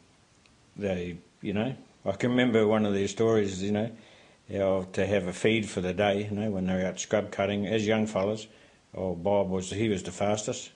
they, 0.76 1.18
you 1.42 1.54
know, 1.54 1.76
I 2.06 2.12
can 2.14 2.32
remember 2.32 2.68
one 2.68 2.86
of 2.86 2.94
their 2.94 3.08
stories, 3.08 3.62
you 3.62 3.72
know, 3.72 3.92
how 4.52 4.88
to 4.94 5.06
have 5.06 5.28
a 5.28 5.34
feed 5.34 5.70
for 5.70 5.82
the 5.82 5.94
day, 5.94 6.26
you 6.26 6.32
know, 6.32 6.50
when 6.50 6.66
they 6.66 6.74
were 6.74 6.86
out 6.86 7.00
scrub 7.00 7.32
cutting 7.32 7.68
as 7.68 7.86
young 7.86 8.08
fellas. 8.08 8.48
Oh, 8.96 9.16
Bob 9.16 9.50
was 9.50 9.70
he 9.72 9.90
was 9.90 10.04
the 10.04 10.12
fastest, 10.12 10.72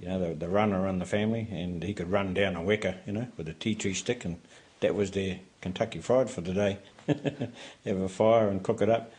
you 0.00 0.08
know, 0.08 0.28
the, 0.28 0.34
the 0.34 0.48
runner 0.48 0.86
in 0.88 0.98
the 0.98 1.06
family, 1.06 1.48
and 1.50 1.82
he 1.82 1.94
could 1.94 2.10
run 2.10 2.34
down 2.34 2.56
a 2.56 2.60
weka, 2.60 2.96
you 3.06 3.12
know, 3.12 3.28
with 3.36 3.48
a 3.48 3.54
tea 3.54 3.74
tree 3.74 3.94
stick, 3.94 4.24
and 4.24 4.40
that 4.80 4.94
was 4.94 5.12
their 5.12 5.40
Kentucky 5.60 6.00
fried 6.00 6.30
for 6.30 6.40
the 6.40 6.54
day. 6.54 6.78
have 7.06 7.96
a 7.96 8.08
fire 8.08 8.48
and 8.48 8.62
cook 8.62 8.82
it 8.82 8.90
up. 8.90 9.12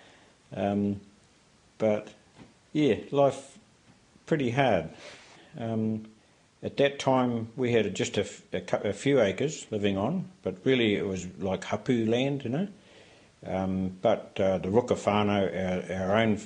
Um, 0.56 1.02
but 1.78 2.10
yeah, 2.72 2.96
life 3.12 3.59
pretty 4.30 4.52
hard. 4.52 4.88
Um, 5.58 6.06
at 6.62 6.78
that 6.78 7.00
time, 7.00 7.48
we 7.56 7.72
had 7.72 7.92
just 7.96 8.16
a, 8.16 8.28
a, 8.54 8.90
a, 8.90 8.94
few 8.94 9.20
acres 9.20 9.66
living 9.72 9.98
on, 9.98 10.30
but 10.44 10.56
really 10.64 10.94
it 10.94 11.08
was 11.08 11.26
like 11.40 11.64
hapu 11.64 12.06
land, 12.06 12.44
you 12.44 12.52
know. 12.52 12.68
Um, 13.44 13.98
but 14.04 14.40
uh, 14.40 14.60
the 14.60 14.68
Rukafano, 14.70 15.90
our, 15.92 16.00
our 16.00 16.18
own 16.18 16.40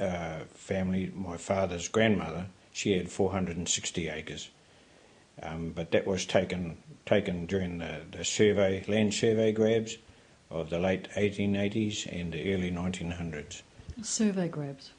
uh, 0.00 0.44
family, 0.54 1.12
my 1.14 1.36
father's 1.36 1.88
grandmother, 1.88 2.46
she 2.72 2.96
had 2.96 3.10
460 3.10 4.08
acres. 4.08 4.48
Um, 5.42 5.72
but 5.74 5.90
that 5.90 6.06
was 6.06 6.24
taken 6.24 6.78
taken 7.04 7.44
during 7.44 7.78
the, 7.78 8.00
the 8.12 8.24
survey 8.24 8.82
land 8.88 9.12
survey 9.12 9.52
grabs 9.52 9.98
of 10.50 10.70
the 10.70 10.78
late 10.78 11.08
1880s 11.10 12.06
and 12.10 12.32
the 12.32 12.54
early 12.54 12.70
1900s. 12.70 13.60
Survey 14.02 14.48
grabs. 14.48 14.92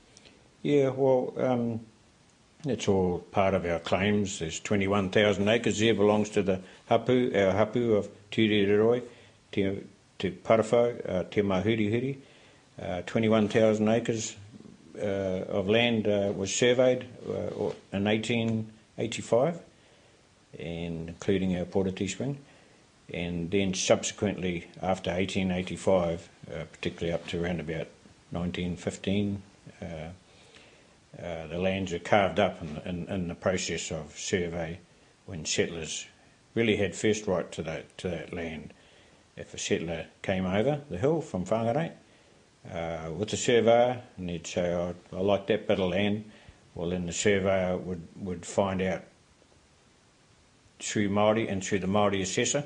Yeah, 0.61 0.89
well, 0.89 1.33
um, 1.37 1.79
it's 2.69 2.87
all 2.87 3.19
part 3.31 3.53
of 3.53 3.65
our 3.65 3.79
claims. 3.79 4.39
There's 4.39 4.59
21,000 4.59 5.47
acres 5.47 5.79
there 5.79 5.93
belongs 5.93 6.29
to 6.31 6.41
the 6.41 6.61
hapu, 6.87 7.31
our 7.35 7.51
hapu 7.51 7.95
of 7.95 8.09
Tiriroi, 8.31 9.03
Te, 9.51 9.81
te 10.19 10.31
Parawhau, 10.31 11.09
uh, 11.09 11.23
Te 11.23 11.41
Mahurihuri. 11.41 12.17
Uh, 12.81 13.01
21,000 13.05 13.87
acres 13.89 14.35
uh, 14.99 15.05
of 15.49 15.67
land 15.67 16.07
uh, 16.07 16.31
was 16.35 16.53
surveyed 16.53 17.05
uh, 17.27 17.71
in 17.91 18.03
1885, 18.03 19.59
and 20.59 21.09
including 21.09 21.57
our 21.57 21.65
Poroti 21.65 22.09
Spring. 22.09 22.37
And 23.13 23.49
then 23.49 23.73
subsequently, 23.73 24.67
after 24.81 25.11
1885, 25.11 26.29
uh, 26.49 26.63
particularly 26.71 27.13
up 27.13 27.25
to 27.27 27.43
around 27.43 27.59
about 27.59 27.87
1915, 28.31 29.41
uh, 31.21 31.47
the 31.47 31.57
lands 31.57 31.93
are 31.93 31.99
carved 31.99 32.39
up 32.39 32.61
in, 32.61 32.77
in, 32.85 33.07
in, 33.07 33.27
the 33.27 33.35
process 33.35 33.91
of 33.91 34.17
survey 34.17 34.79
when 35.25 35.43
settlers 35.45 36.05
really 36.53 36.77
had 36.77 36.95
first 36.95 37.25
right 37.25 37.51
to 37.51 37.63
that, 37.63 37.97
to 37.97 38.07
that 38.07 38.33
land. 38.33 38.71
If 39.35 39.53
a 39.53 39.57
settler 39.57 40.05
came 40.21 40.45
over 40.45 40.81
the 40.89 40.97
hill 40.97 41.21
from 41.21 41.45
Whangarei 41.45 41.91
uh, 42.71 43.11
with 43.11 43.33
a 43.33 43.37
surveyor 43.37 44.03
and 44.17 44.29
he'd 44.29 44.45
say, 44.45 44.73
oh, 44.73 44.93
I 45.11 45.19
like 45.19 45.47
that 45.47 45.67
bit 45.67 45.79
of 45.79 45.89
land, 45.89 46.25
well 46.75 46.89
then 46.89 47.07
the 47.07 47.13
surveyor 47.13 47.77
would, 47.77 48.07
would 48.17 48.45
find 48.45 48.81
out 48.81 49.03
through 50.79 51.09
Māori 51.09 51.51
and 51.51 51.63
through 51.63 51.79
the 51.79 51.87
Māori 51.87 52.21
assessor 52.21 52.63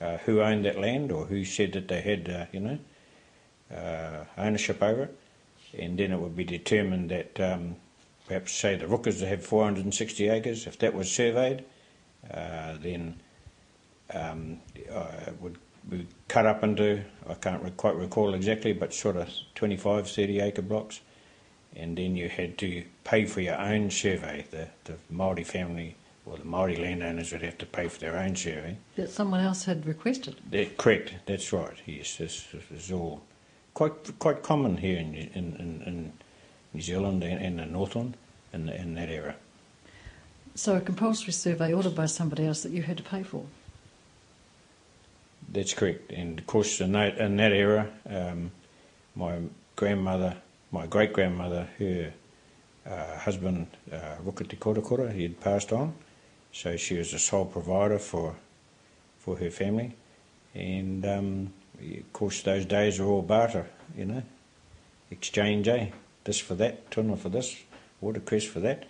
uh, 0.00 0.18
who 0.18 0.42
owned 0.42 0.66
that 0.66 0.78
land 0.78 1.10
or 1.10 1.24
who 1.24 1.42
said 1.44 1.72
that 1.72 1.88
they 1.88 2.02
had, 2.02 2.28
uh, 2.28 2.44
you 2.52 2.60
know, 2.60 2.78
uh, 3.74 4.24
ownership 4.36 4.82
over 4.82 5.04
it 5.04 5.18
and 5.76 5.98
then 5.98 6.12
it 6.12 6.18
would 6.18 6.36
be 6.36 6.44
determined 6.44 7.10
that 7.10 7.40
um, 7.40 7.76
perhaps 8.26 8.52
say 8.52 8.76
the 8.76 8.86
Rukas 8.86 9.26
have 9.26 9.44
460 9.44 10.28
acres. 10.28 10.66
If 10.66 10.78
that 10.78 10.94
was 10.94 11.10
surveyed, 11.10 11.64
uh, 12.32 12.74
then 12.80 13.20
um, 14.14 14.60
uh, 14.92 15.32
would 15.40 15.58
be 15.88 16.06
cut 16.28 16.46
up 16.46 16.62
into 16.62 17.02
I 17.28 17.34
can't 17.34 17.62
re- 17.62 17.72
quite 17.76 17.96
recall 17.96 18.34
exactly, 18.34 18.72
but 18.72 18.92
sort 18.92 19.16
of 19.16 19.30
25, 19.54 20.08
30 20.08 20.40
acre 20.40 20.62
blocks, 20.62 21.00
and 21.74 21.96
then 21.96 22.16
you 22.16 22.28
had 22.28 22.58
to 22.58 22.84
pay 23.04 23.24
for 23.24 23.40
your 23.40 23.58
own 23.58 23.90
survey. 23.90 24.46
The 24.50 24.68
the 24.84 24.98
Maori 25.10 25.44
family 25.44 25.96
or 26.28 26.36
the 26.36 26.44
Maori 26.44 26.76
landowners 26.76 27.32
would 27.32 27.42
have 27.42 27.58
to 27.58 27.66
pay 27.66 27.88
for 27.88 28.00
their 28.00 28.16
own 28.16 28.36
survey. 28.36 28.76
That 28.96 29.10
someone 29.10 29.40
else 29.40 29.64
had 29.64 29.86
requested. 29.86 30.36
That, 30.50 30.76
correct. 30.76 31.14
That's 31.26 31.52
right. 31.52 31.74
Yes, 31.86 32.16
this, 32.16 32.46
this 32.52 32.70
is 32.70 32.92
all 32.92 33.22
quite 33.78 34.18
quite 34.18 34.42
common 34.42 34.76
here 34.76 34.98
in 34.98 35.14
in, 35.14 35.46
in, 35.62 35.82
in 35.86 36.12
New 36.74 36.82
Zealand 36.82 37.22
and, 37.22 37.60
in 37.60 37.72
Northland 37.72 38.16
in, 38.52 38.68
in 38.68 38.94
that 38.94 39.08
era. 39.08 39.34
So 40.54 40.74
a 40.76 40.80
compulsory 40.80 41.32
survey 41.32 41.72
ordered 41.72 41.94
by 41.94 42.06
somebody 42.06 42.44
else 42.44 42.62
that 42.64 42.72
you 42.72 42.82
had 42.82 42.96
to 42.96 43.04
pay 43.04 43.22
for. 43.22 43.44
That's 45.52 45.74
correct, 45.74 46.12
and 46.12 46.40
of 46.40 46.46
course 46.46 46.80
in 46.80 46.92
that 46.92 47.18
in 47.18 47.36
that 47.36 47.52
era, 47.52 47.86
um, 48.10 48.50
my 49.14 49.34
grandmother, 49.76 50.36
my 50.72 50.86
great 50.86 51.12
grandmother, 51.12 51.68
her 51.78 52.12
uh, 52.84 53.18
husband 53.18 53.66
uh, 53.92 54.16
Rukati 54.24 54.58
Korakora, 54.58 55.12
he 55.12 55.22
had 55.22 55.40
passed 55.40 55.72
on, 55.72 55.94
so 56.52 56.76
she 56.76 56.98
was 56.98 57.12
the 57.12 57.18
sole 57.18 57.46
provider 57.46 57.98
for 57.98 58.34
for 59.18 59.36
her 59.36 59.50
family, 59.50 59.94
and 60.54 61.06
um, 61.06 61.52
of 61.80 62.12
course, 62.12 62.42
those 62.42 62.64
days 62.64 62.98
are 63.00 63.04
all 63.04 63.22
barter, 63.22 63.66
you 63.96 64.04
know, 64.04 64.22
exchange, 65.10 65.68
eh? 65.68 65.90
This 66.24 66.38
for 66.38 66.54
that, 66.56 66.90
tuna 66.90 67.16
for 67.16 67.28
this, 67.28 67.56
watercress 68.00 68.44
for 68.44 68.60
that. 68.60 68.86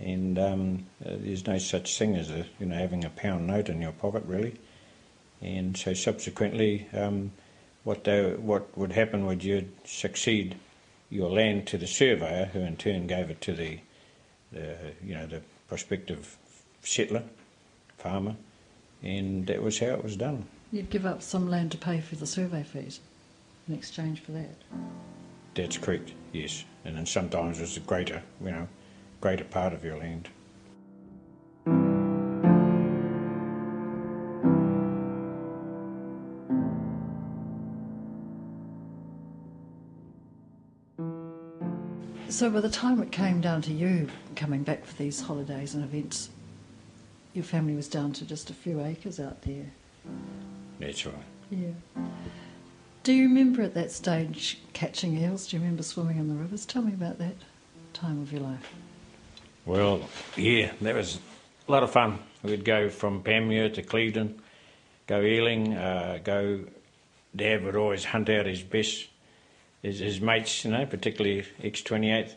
And 0.00 0.38
um, 0.38 0.86
uh, 1.04 1.16
there's 1.18 1.46
no 1.46 1.58
such 1.58 1.98
thing 1.98 2.16
as 2.16 2.30
a, 2.30 2.46
you 2.58 2.66
know 2.66 2.76
having 2.76 3.04
a 3.04 3.10
pound 3.10 3.46
note 3.46 3.68
in 3.68 3.82
your 3.82 3.92
pocket, 3.92 4.24
really. 4.26 4.56
And 5.42 5.76
so 5.76 5.92
subsequently, 5.92 6.88
um, 6.94 7.32
what 7.84 8.04
they, 8.04 8.32
what 8.34 8.76
would 8.78 8.92
happen 8.92 9.26
would 9.26 9.44
you 9.44 9.68
succeed 9.84 10.56
your 11.10 11.30
land 11.30 11.66
to 11.68 11.78
the 11.78 11.86
surveyor, 11.86 12.46
who 12.46 12.60
in 12.60 12.76
turn 12.76 13.06
gave 13.06 13.28
it 13.28 13.40
to 13.42 13.52
the, 13.52 13.80
the 14.50 14.76
you 15.04 15.14
know 15.14 15.26
the 15.26 15.42
prospective 15.68 16.36
settler, 16.82 17.24
farmer, 17.98 18.36
and 19.02 19.46
that 19.46 19.62
was 19.62 19.78
how 19.78 19.88
it 19.88 20.02
was 20.02 20.16
done. 20.16 20.46
You'd 20.72 20.88
give 20.88 21.04
up 21.04 21.20
some 21.20 21.50
land 21.50 21.70
to 21.72 21.78
pay 21.78 22.00
for 22.00 22.16
the 22.16 22.26
survey 22.26 22.62
fees 22.62 23.00
in 23.68 23.74
exchange 23.74 24.20
for 24.20 24.32
that. 24.32 24.54
That's 25.54 25.76
correct, 25.76 26.12
yes. 26.32 26.64
And 26.86 26.96
then 26.96 27.04
sometimes 27.04 27.60
it's 27.60 27.76
a 27.76 27.80
greater, 27.80 28.22
you 28.42 28.50
know, 28.50 28.66
greater 29.20 29.44
part 29.44 29.74
of 29.74 29.84
your 29.84 29.98
land. 29.98 30.30
So 42.30 42.48
by 42.48 42.60
the 42.60 42.70
time 42.70 43.02
it 43.02 43.12
came 43.12 43.42
down 43.42 43.60
to 43.62 43.72
you 43.74 44.08
coming 44.36 44.62
back 44.62 44.86
for 44.86 44.96
these 44.96 45.20
holidays 45.20 45.74
and 45.74 45.84
events, 45.84 46.30
your 47.34 47.44
family 47.44 47.76
was 47.76 47.88
down 47.88 48.14
to 48.14 48.24
just 48.24 48.48
a 48.48 48.54
few 48.54 48.82
acres 48.82 49.20
out 49.20 49.42
there. 49.42 49.66
That's 50.82 51.06
right. 51.06 51.14
Yeah. 51.50 51.70
Do 53.04 53.12
you 53.12 53.28
remember 53.28 53.62
at 53.62 53.74
that 53.74 53.92
stage 53.92 54.58
catching 54.72 55.16
eels? 55.16 55.46
Do 55.46 55.56
you 55.56 55.62
remember 55.62 55.84
swimming 55.84 56.18
in 56.18 56.28
the 56.28 56.34
rivers? 56.34 56.66
Tell 56.66 56.82
me 56.82 56.92
about 56.92 57.18
that 57.18 57.36
time 57.92 58.20
of 58.20 58.32
your 58.32 58.42
life. 58.42 58.72
Well, 59.64 60.02
yeah, 60.36 60.72
that 60.80 60.94
was 60.96 61.20
a 61.68 61.72
lot 61.72 61.84
of 61.84 61.92
fun. 61.92 62.18
We'd 62.42 62.64
go 62.64 62.88
from 62.88 63.22
Panmure 63.22 63.72
to 63.74 63.82
Clevedon, 63.82 64.42
go 65.06 65.20
eeling, 65.20 65.76
uh, 65.76 66.18
go. 66.18 66.64
Dad 67.34 67.64
would 67.64 67.76
always 67.76 68.04
hunt 68.04 68.28
out 68.28 68.46
his 68.46 68.62
best, 68.62 69.06
his, 69.82 70.00
his 70.00 70.20
mates, 70.20 70.64
you 70.64 70.72
know, 70.72 70.84
particularly 70.84 71.46
X 71.62 71.80
28th, 71.82 72.34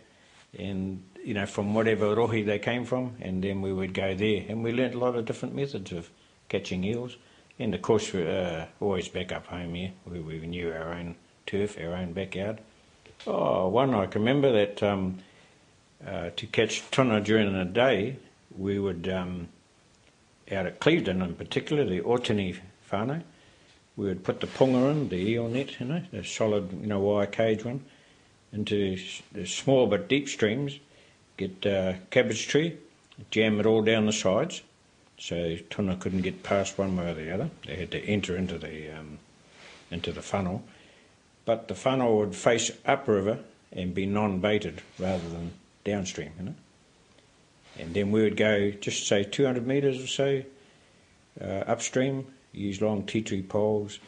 and, 0.57 1.03
you 1.23 1.33
know, 1.33 1.47
from 1.47 1.73
whatever 1.73 2.15
rohe 2.15 2.45
they 2.45 2.59
came 2.59 2.85
from, 2.85 3.15
and 3.19 3.43
then 3.43 3.61
we 3.61 3.73
would 3.73 3.93
go 3.93 4.13
there. 4.13 4.45
And 4.47 4.63
we 4.63 4.71
learnt 4.71 4.93
a 4.93 4.99
lot 4.99 5.15
of 5.15 5.25
different 5.25 5.55
methods 5.55 5.91
of 5.91 6.09
catching 6.47 6.83
eels. 6.83 7.17
And 7.57 7.74
of 7.74 7.81
course, 7.81 8.12
we're 8.12 8.29
uh, 8.29 8.65
always 8.83 9.07
back 9.07 9.31
up 9.31 9.47
home 9.47 9.75
here, 9.75 9.91
where 10.03 10.21
we 10.21 10.39
knew 10.39 10.71
our 10.74 10.93
own 10.93 11.15
turf, 11.45 11.77
our 11.79 11.93
own 11.93 12.12
backyard. 12.13 12.59
Oh, 13.25 13.69
one 13.69 13.93
I 13.93 14.07
can 14.07 14.21
remember 14.21 14.51
that 14.51 14.83
um, 14.83 15.19
uh, 16.05 16.31
to 16.35 16.47
catch 16.47 16.83
tuna 16.91 17.21
during 17.21 17.53
the 17.53 17.65
day, 17.65 18.17
we 18.57 18.77
would, 18.77 19.07
um, 19.07 19.47
out 20.51 20.65
at 20.65 20.79
Clevedon 20.79 21.21
in 21.21 21.35
particular, 21.35 21.85
the 21.85 22.01
Otini 22.01 22.57
whānau, 22.91 23.24
we 23.95 24.07
would 24.07 24.24
put 24.24 24.41
the 24.41 24.47
punga 24.47 24.91
in, 24.91 25.09
the 25.09 25.15
eel 25.15 25.47
net, 25.47 25.79
you 25.79 25.85
know, 25.85 26.01
the 26.12 26.24
solid, 26.24 26.71
you 26.81 26.88
know, 26.88 27.00
wire 27.00 27.25
cage 27.25 27.63
one, 27.63 27.83
into 28.51 28.97
the 29.31 29.45
small 29.45 29.88
but 29.88 30.09
deep 30.09 30.27
streams, 30.27 30.79
get 31.38 31.65
uh, 31.65 31.93
cabbage 32.09 32.47
tree, 32.47 32.77
jam 33.31 33.59
it 33.59 33.65
all 33.65 33.81
down 33.81 34.05
the 34.05 34.13
sides, 34.13 34.62
so 35.17 35.57
tuna 35.69 35.95
couldn't 35.95 36.22
get 36.22 36.43
past 36.43 36.77
one 36.77 36.95
way 36.98 37.12
or 37.12 37.13
the 37.13 37.34
other. 37.34 37.50
They 37.65 37.75
had 37.75 37.91
to 37.91 38.03
enter 38.03 38.36
into 38.36 38.57
the 38.57 38.91
um, 38.98 39.19
into 39.91 40.12
the 40.12 40.22
funnel, 40.22 40.63
but 41.45 41.67
the 41.67 41.75
funnel 41.75 42.17
would 42.17 42.36
face 42.36 42.72
upriver 42.86 43.39
and 43.72 43.93
be 43.93 44.05
non-baited 44.05 44.81
rather 45.00 45.27
than 45.29 45.51
downstream, 45.84 46.31
you 46.38 46.45
know. 46.45 46.55
And 47.77 47.93
then 47.93 48.12
we 48.12 48.22
would 48.22 48.38
go 48.38 48.72
just 48.72 49.07
say 49.07 49.24
200 49.24 49.67
metres 49.67 50.01
or 50.01 50.07
so 50.07 50.43
uh, 51.41 51.63
upstream, 51.67 52.25
use 52.53 52.81
long 52.81 53.05
tea 53.05 53.22
tree 53.22 53.41
poles, 53.41 54.00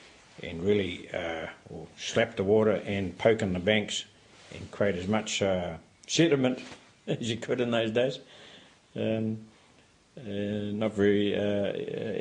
and 0.41 0.63
really 0.63 1.09
uh, 1.13 1.47
slap 1.97 2.35
the 2.35 2.43
water 2.43 2.81
and 2.85 3.17
poke 3.17 3.41
in 3.41 3.53
the 3.53 3.59
banks 3.59 4.05
and 4.53 4.71
create 4.71 4.95
as 4.95 5.07
much 5.07 5.41
uh, 5.41 5.75
sediment 6.07 6.61
as 7.07 7.29
you 7.29 7.37
could 7.37 7.59
in 7.59 7.71
those 7.71 7.91
days. 7.91 8.19
Um, 8.95 9.39
not 10.25 10.93
very 10.93 11.35
uh, 11.35 11.73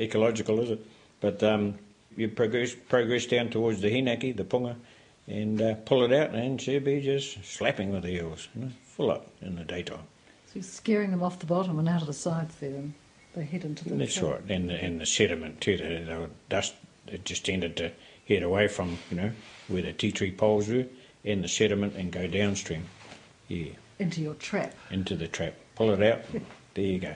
ecological, 0.03 0.61
is 0.61 0.71
it? 0.71 0.87
But 1.21 1.43
um, 1.43 1.79
you 2.17 2.29
progress, 2.29 2.75
progress 2.75 3.27
down 3.27 3.51
towards 3.51 3.81
the 3.81 3.91
hinaki, 3.91 4.37
the 4.37 4.45
punga, 4.45 4.77
and 5.27 5.61
uh, 5.61 5.75
pull 5.85 6.05
it 6.05 6.13
out, 6.13 6.35
and 6.35 6.61
she'll 6.61 6.81
be 6.81 7.01
just 7.01 7.45
slapping 7.45 7.93
with 7.93 8.03
the 8.03 8.11
eels, 8.11 8.49
you 8.55 8.63
know, 8.63 8.71
full 8.85 9.11
up 9.11 9.29
in 9.41 9.57
the 9.57 9.65
daytime. 9.65 10.07
So 10.47 10.53
you're 10.55 10.63
scaring 10.63 11.11
them 11.11 11.23
off 11.23 11.39
the 11.39 11.47
bottom 11.47 11.79
and 11.79 11.89
out 11.89 12.01
of 12.01 12.07
the 12.07 12.13
sides 12.13 12.55
there, 12.57 12.71
and 12.71 12.95
they 13.35 13.45
head 13.45 13.65
into 13.65 13.85
the. 13.85 13.95
That's 13.95 14.21
right, 14.21 14.41
and 14.49 14.71
the, 14.71 14.75
and 14.75 15.01
the 15.01 15.07
sediment 15.07 15.61
too. 15.61 15.77
The, 15.77 16.05
the 16.05 16.31
dust 16.49 16.75
it 17.09 17.25
just 17.25 17.47
tended 17.47 17.77
to 17.77 17.93
head 18.29 18.43
away 18.43 18.69
from 18.69 18.99
you 19.11 19.17
know 19.17 19.31
where 19.69 19.83
the 19.83 19.93
tea 19.93 20.13
tree 20.13 20.33
poles 20.33 20.69
were, 20.69 20.87
and 21.25 21.43
the 21.43 21.49
sediment, 21.49 21.95
and 21.97 22.11
go 22.11 22.27
downstream. 22.27 22.87
Yeah. 23.49 23.71
Into 23.99 24.21
your 24.21 24.35
trap. 24.35 24.75
Into 24.91 25.17
the 25.17 25.29
trap. 25.29 25.55
Pull 25.75 25.91
it 25.91 26.03
out. 26.03 26.23
there 26.75 26.85
you 26.85 26.99
go. 26.99 27.15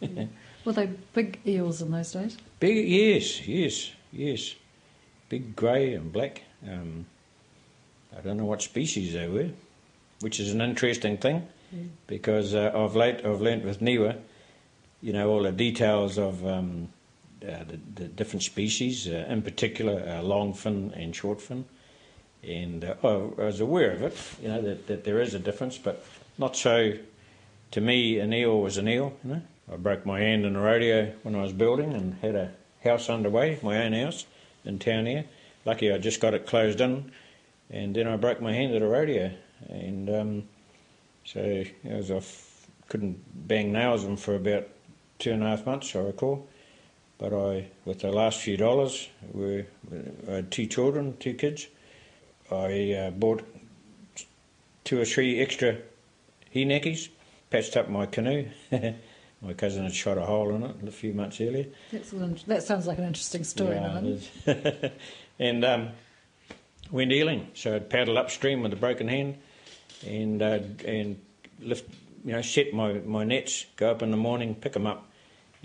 Were 0.64 0.72
they 0.72 0.86
big 1.12 1.40
eels 1.46 1.82
in 1.82 1.90
those 1.90 2.12
days? 2.12 2.36
Big, 2.58 2.88
yes, 2.88 3.46
yes, 3.46 3.92
yes. 4.12 4.54
Big 5.28 5.56
grey 5.56 5.94
and 5.94 6.12
black. 6.12 6.42
Um, 6.66 7.06
I 8.16 8.20
don't 8.20 8.36
know 8.36 8.44
what 8.44 8.62
species 8.62 9.14
they 9.14 9.28
were, 9.28 9.50
which 10.20 10.40
is 10.40 10.52
an 10.52 10.60
interesting 10.60 11.16
thing 11.16 11.46
yeah. 11.72 11.82
because 12.06 12.54
uh, 12.54 12.72
of 12.74 12.96
late 12.96 13.24
I've 13.24 13.40
learnt 13.40 13.64
with 13.64 13.80
Niwa, 13.80 14.18
you 15.00 15.12
know, 15.12 15.30
all 15.30 15.42
the 15.42 15.52
details 15.52 16.18
of 16.18 16.44
um, 16.46 16.88
uh, 17.42 17.64
the, 17.64 17.78
the, 17.94 18.08
different 18.08 18.42
species, 18.42 19.08
uh, 19.08 19.24
in 19.28 19.42
particular 19.42 20.02
uh, 20.06 20.22
long 20.22 20.52
fin 20.52 20.92
and 20.94 21.14
short 21.14 21.40
fin. 21.40 21.64
And 22.42 22.84
uh, 22.84 22.94
I 23.02 23.44
was 23.44 23.60
aware 23.60 23.92
of 23.92 24.02
it, 24.02 24.16
you 24.42 24.48
know, 24.48 24.60
that, 24.62 24.86
that 24.86 25.04
there 25.04 25.20
is 25.20 25.34
a 25.34 25.38
difference, 25.38 25.78
but 25.78 26.04
not 26.38 26.56
so. 26.56 26.94
To 27.72 27.80
me, 27.80 28.18
an 28.18 28.32
eel 28.32 28.60
was 28.60 28.78
an 28.78 28.88
eel, 28.88 29.16
you 29.22 29.34
know. 29.34 29.42
I 29.72 29.76
broke 29.76 30.04
my 30.04 30.18
hand 30.18 30.44
in 30.44 30.56
a 30.56 30.60
rodeo 30.60 31.12
when 31.22 31.34
I 31.36 31.42
was 31.42 31.52
building 31.52 31.92
and 31.92 32.14
had 32.14 32.34
a 32.34 32.50
house 32.82 33.08
underway, 33.08 33.58
my 33.62 33.84
own 33.84 33.92
house 33.92 34.26
in 34.64 34.78
town 34.78 35.06
here. 35.06 35.26
Lucky 35.64 35.92
I 35.92 35.98
just 35.98 36.20
got 36.20 36.34
it 36.34 36.46
closed 36.46 36.80
in, 36.80 37.12
and 37.70 37.94
then 37.94 38.08
I 38.08 38.16
broke 38.16 38.40
my 38.40 38.52
hand 38.52 38.74
at 38.74 38.82
a 38.82 38.86
rodeo, 38.86 39.30
and 39.68 40.10
um, 40.10 40.48
so 41.24 41.40
I 41.40 42.22
couldn't 42.88 43.46
bang 43.46 43.72
nails 43.72 44.04
them 44.04 44.16
for 44.16 44.34
about 44.34 44.66
two 45.18 45.32
and 45.32 45.42
a 45.42 45.46
half 45.46 45.66
months, 45.66 45.94
I 45.94 46.00
recall. 46.00 46.48
But 47.18 47.34
I, 47.34 47.68
with 47.84 48.00
the 48.00 48.10
last 48.10 48.40
few 48.40 48.56
dollars, 48.56 49.08
we, 49.32 49.66
had 50.26 50.50
two 50.50 50.66
children, 50.66 51.16
two 51.18 51.34
kids. 51.34 51.68
I 52.50 52.92
uh, 52.94 53.10
bought 53.10 53.44
two 54.84 55.00
or 55.00 55.04
three 55.04 55.40
extra 55.40 55.76
he 56.50 56.64
patched 57.50 57.76
up 57.76 57.88
my 57.88 58.06
canoe. 58.06 58.48
My 59.42 59.54
cousin 59.54 59.84
had 59.84 59.94
shot 59.94 60.18
a 60.18 60.22
hole 60.22 60.54
in 60.54 60.62
it 60.62 60.76
a 60.86 60.92
few 60.92 61.14
months 61.14 61.40
earlier. 61.40 61.66
Excellent. 61.92 62.46
That 62.46 62.62
sounds 62.62 62.86
like 62.86 62.98
an 62.98 63.04
interesting 63.04 63.44
story, 63.44 63.76
yeah, 63.76 64.90
and 65.38 65.64
um, 65.64 65.88
went 66.90 67.10
eeling. 67.10 67.46
So 67.54 67.76
I'd 67.76 67.88
paddle 67.88 68.18
upstream 68.18 68.62
with 68.62 68.72
a 68.74 68.76
broken 68.76 69.08
hand 69.08 69.38
and 70.06 70.42
uh, 70.42 70.60
and 70.84 71.20
lift, 71.60 71.88
you 72.24 72.32
know, 72.32 72.42
set 72.42 72.74
my, 72.74 72.94
my 72.94 73.24
nets, 73.24 73.64
go 73.76 73.90
up 73.90 74.02
in 74.02 74.10
the 74.10 74.16
morning, 74.16 74.54
pick 74.54 74.74
them 74.74 74.86
up, 74.86 75.10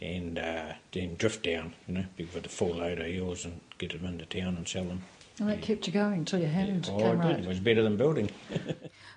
and 0.02 0.40
uh, 0.40 0.74
then 0.94 1.16
drift 1.16 1.44
down, 1.44 1.74
you 1.88 1.96
know, 1.96 2.06
with 2.18 2.46
a 2.46 2.50
full 2.50 2.76
load 2.76 3.00
of 3.00 3.08
eels 3.08 3.44
and 3.44 3.60
get 3.78 3.92
them 3.92 4.06
into 4.06 4.26
town 4.26 4.56
and 4.56 4.68
sell 4.68 4.86
them. 4.86 5.04
And 5.40 5.50
that 5.50 5.62
kept 5.62 5.86
you 5.86 5.92
going 5.92 6.20
until 6.20 6.40
your 6.40 6.50
hand 6.50 6.86
yeah. 6.88 6.94
oh, 6.94 6.98
came 6.98 7.20
right. 7.20 7.40
It 7.40 7.48
was 7.48 7.60
better 7.60 7.84
than 7.84 7.98
building. 7.98 8.30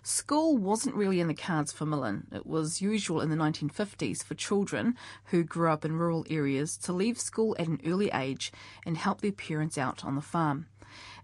School 0.03 0.57
wasn't 0.57 0.95
really 0.95 1.21
in 1.21 1.29
the 1.29 1.35
cards 1.35 1.73
for 1.73 1.85
Millan. 1.85 2.27
It 2.33 2.47
was 2.47 2.81
usual 2.81 3.21
in 3.21 3.31
the 3.31 3.37
1950s 3.37 4.23
for 4.23 4.35
children 4.35 4.97
who 5.27 5.43
grew 5.43 5.71
up 5.71 5.85
in 5.85 5.97
rural 5.97 6.25
areas 6.31 6.77
to 6.79 6.93
leave 6.93 7.19
school 7.19 7.57
at 7.59 7.69
an 7.69 7.81
early 7.85 8.11
age 8.13 8.53
and 8.87 8.97
help 8.97 9.21
their 9.21 9.33
parents 9.33 9.77
out 9.77 10.05
on 10.05 10.15
the 10.15 10.23
farm. 10.23 10.67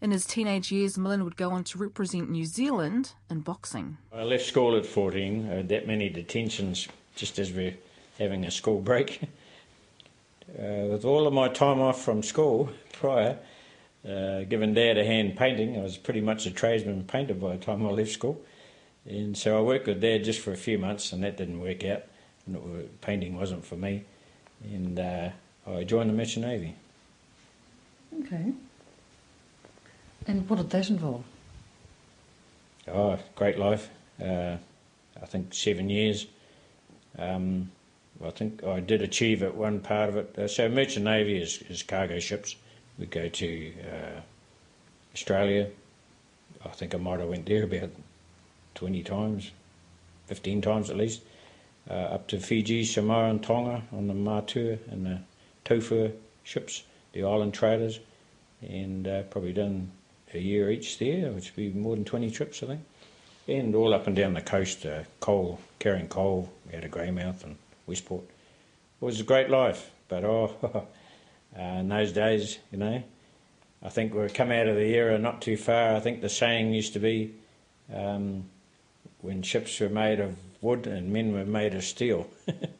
In 0.01 0.11
his 0.11 0.27
teenage 0.27 0.71
years, 0.71 0.99
Millan 0.99 1.25
would 1.25 1.37
go 1.37 1.51
on 1.51 1.65
to 1.65 1.79
represent 1.79 2.31
New 2.31 2.45
Zealand 2.45 3.13
in 3.31 3.41
boxing. 3.41 3.97
I 4.13 4.23
left 4.23 4.45
school 4.45 4.77
at 4.77 4.85
14. 4.85 5.49
I 5.51 5.55
had 5.55 5.69
that 5.71 5.87
many 5.87 6.09
detentions 6.09 6.89
just 7.15 7.39
as 7.39 7.53
we're 7.53 7.77
having 8.19 8.45
a 8.45 8.51
school 8.51 8.81
break. 8.81 9.21
Uh, 10.47 10.87
with 10.91 11.07
all 11.07 11.27
of 11.27 11.33
my 11.33 11.49
time 11.49 11.81
off 11.81 12.05
from 12.05 12.23
school 12.23 12.69
prior, 12.93 13.39
uh, 14.07 14.45
given 14.45 14.75
Dad 14.75 14.99
a 14.99 15.05
hand 15.05 15.37
painting, 15.37 15.77
I 15.77 15.83
was 15.83 15.97
pretty 15.97 16.21
much 16.21 16.45
a 16.45 16.51
tradesman 16.51 17.05
painter 17.05 17.33
by 17.35 17.57
the 17.57 17.65
time 17.65 17.85
I 17.85 17.91
left 17.91 18.11
school. 18.11 18.41
And 19.07 19.37
so 19.37 19.59
I 19.59 19.61
worked 19.61 19.87
with 19.87 20.01
Dad 20.01 20.25
just 20.25 20.40
for 20.40 20.53
a 20.53 20.57
few 20.57 20.79
months, 20.79 21.12
and 21.12 21.23
that 21.23 21.37
didn't 21.37 21.61
work 21.61 21.85
out. 21.85 22.05
painting 23.01 23.37
wasn't 23.37 23.64
for 23.64 23.77
me. 23.77 24.05
And 24.62 24.99
uh, 24.99 25.31
I 25.67 25.85
joined 25.85 26.11
the 26.11 26.14
Merchant 26.14 26.47
Navy. 26.47 26.75
Okay. 28.21 28.53
And 30.27 30.49
what 30.49 30.57
did 30.57 30.71
that 30.71 30.88
involve? 30.88 31.25
Oh, 32.88 33.19
great 33.35 33.59
life. 33.59 33.90
Uh, 34.23 34.57
I 35.21 35.27
think 35.27 35.53
seven 35.53 35.90
years. 35.90 36.27
Um, 37.19 37.71
I 38.25 38.31
think 38.31 38.64
I 38.64 38.81
did 38.81 39.03
achieve 39.03 39.43
it, 39.43 39.55
one 39.55 39.81
part 39.81 40.09
of 40.09 40.17
it. 40.17 40.38
Uh, 40.38 40.49
so, 40.49 40.69
Merchant 40.69 41.05
Navy 41.05 41.38
is, 41.38 41.62
is 41.69 41.83
cargo 41.83 42.21
ships. 42.21 42.57
We 42.99 43.07
go 43.07 43.29
to 43.29 43.73
uh, 43.83 44.21
Australia. 45.14 45.69
I 46.64 46.69
think 46.69 46.95
I 46.95 46.99
might 46.99 47.21
have 47.21 47.29
went 47.29 47.47
there 47.47 47.64
about 47.64 47.90
20 48.75 49.03
times, 49.03 49.51
15 50.27 50.63
times 50.63 50.91
at 50.91 50.97
least. 50.97 51.23
Uh, 51.89 51.95
up 51.95 52.29
to 52.29 52.39
Fiji, 52.39 52.85
Samoa 52.85 53.29
and 53.29 53.43
Tonga 53.43 53.83
on 53.93 54.07
the 54.07 54.15
Matua 54.15 54.79
and 54.91 55.05
the 55.05 55.21
Tofua 55.65 56.13
ships, 56.43 56.85
the 57.13 57.25
island 57.25 57.53
traders, 57.53 58.01
and 58.63 59.07
uh, 59.07 59.23
probably 59.25 59.53
done 59.53 59.91
a 60.33 60.39
year 60.39 60.71
each 60.71 60.99
there, 60.99 61.31
which 61.31 61.55
would 61.55 61.75
be 61.75 61.79
more 61.79 61.95
than 61.95 62.05
20 62.05 62.31
trips, 62.31 62.63
I 62.63 62.67
think. 62.67 62.81
And 63.47 63.75
all 63.75 63.93
up 63.93 64.07
and 64.07 64.17
down 64.17 64.33
the 64.33 64.41
coast, 64.41 64.87
uh, 64.87 65.03
coal, 65.21 65.61
carrying 65.79 66.09
coal 66.09 66.51
we 66.67 66.79
out 66.79 66.85
of 66.85 66.91
Greymouth 66.91 67.45
and 67.45 67.57
Westport. 67.87 68.25
It 68.25 69.05
was 69.05 69.21
a 69.21 69.25
great 69.25 69.51
life, 69.51 69.91
but 70.09 70.25
oh, 70.25 70.87
Uh, 71.57 71.63
in 71.63 71.89
those 71.89 72.13
days, 72.13 72.59
you 72.73 72.79
know, 72.79 73.03
I 73.83 73.89
think 73.89 74.15
we've 74.15 74.35
come 74.35 74.51
out 74.51 74.67
of 74.67 74.77
the 74.77 74.95
era 74.95 75.19
not 75.19 75.41
too 75.41 75.57
far. 75.57 75.95
I 75.95 76.01
think 76.01 76.21
the 76.21 76.29
saying 76.29 76.73
used 76.73 76.95
to 76.95 76.99
be 76.99 77.35
um, 77.93 78.47
when 79.25 79.41
ships 79.41 79.81
were 79.81 79.89
made 79.89 80.21
of 80.21 80.37
wood 80.61 80.87
and 80.87 81.11
men 81.11 81.33
were 81.33 81.47
made 81.47 81.75
of 81.75 81.83
steel. 81.83 82.29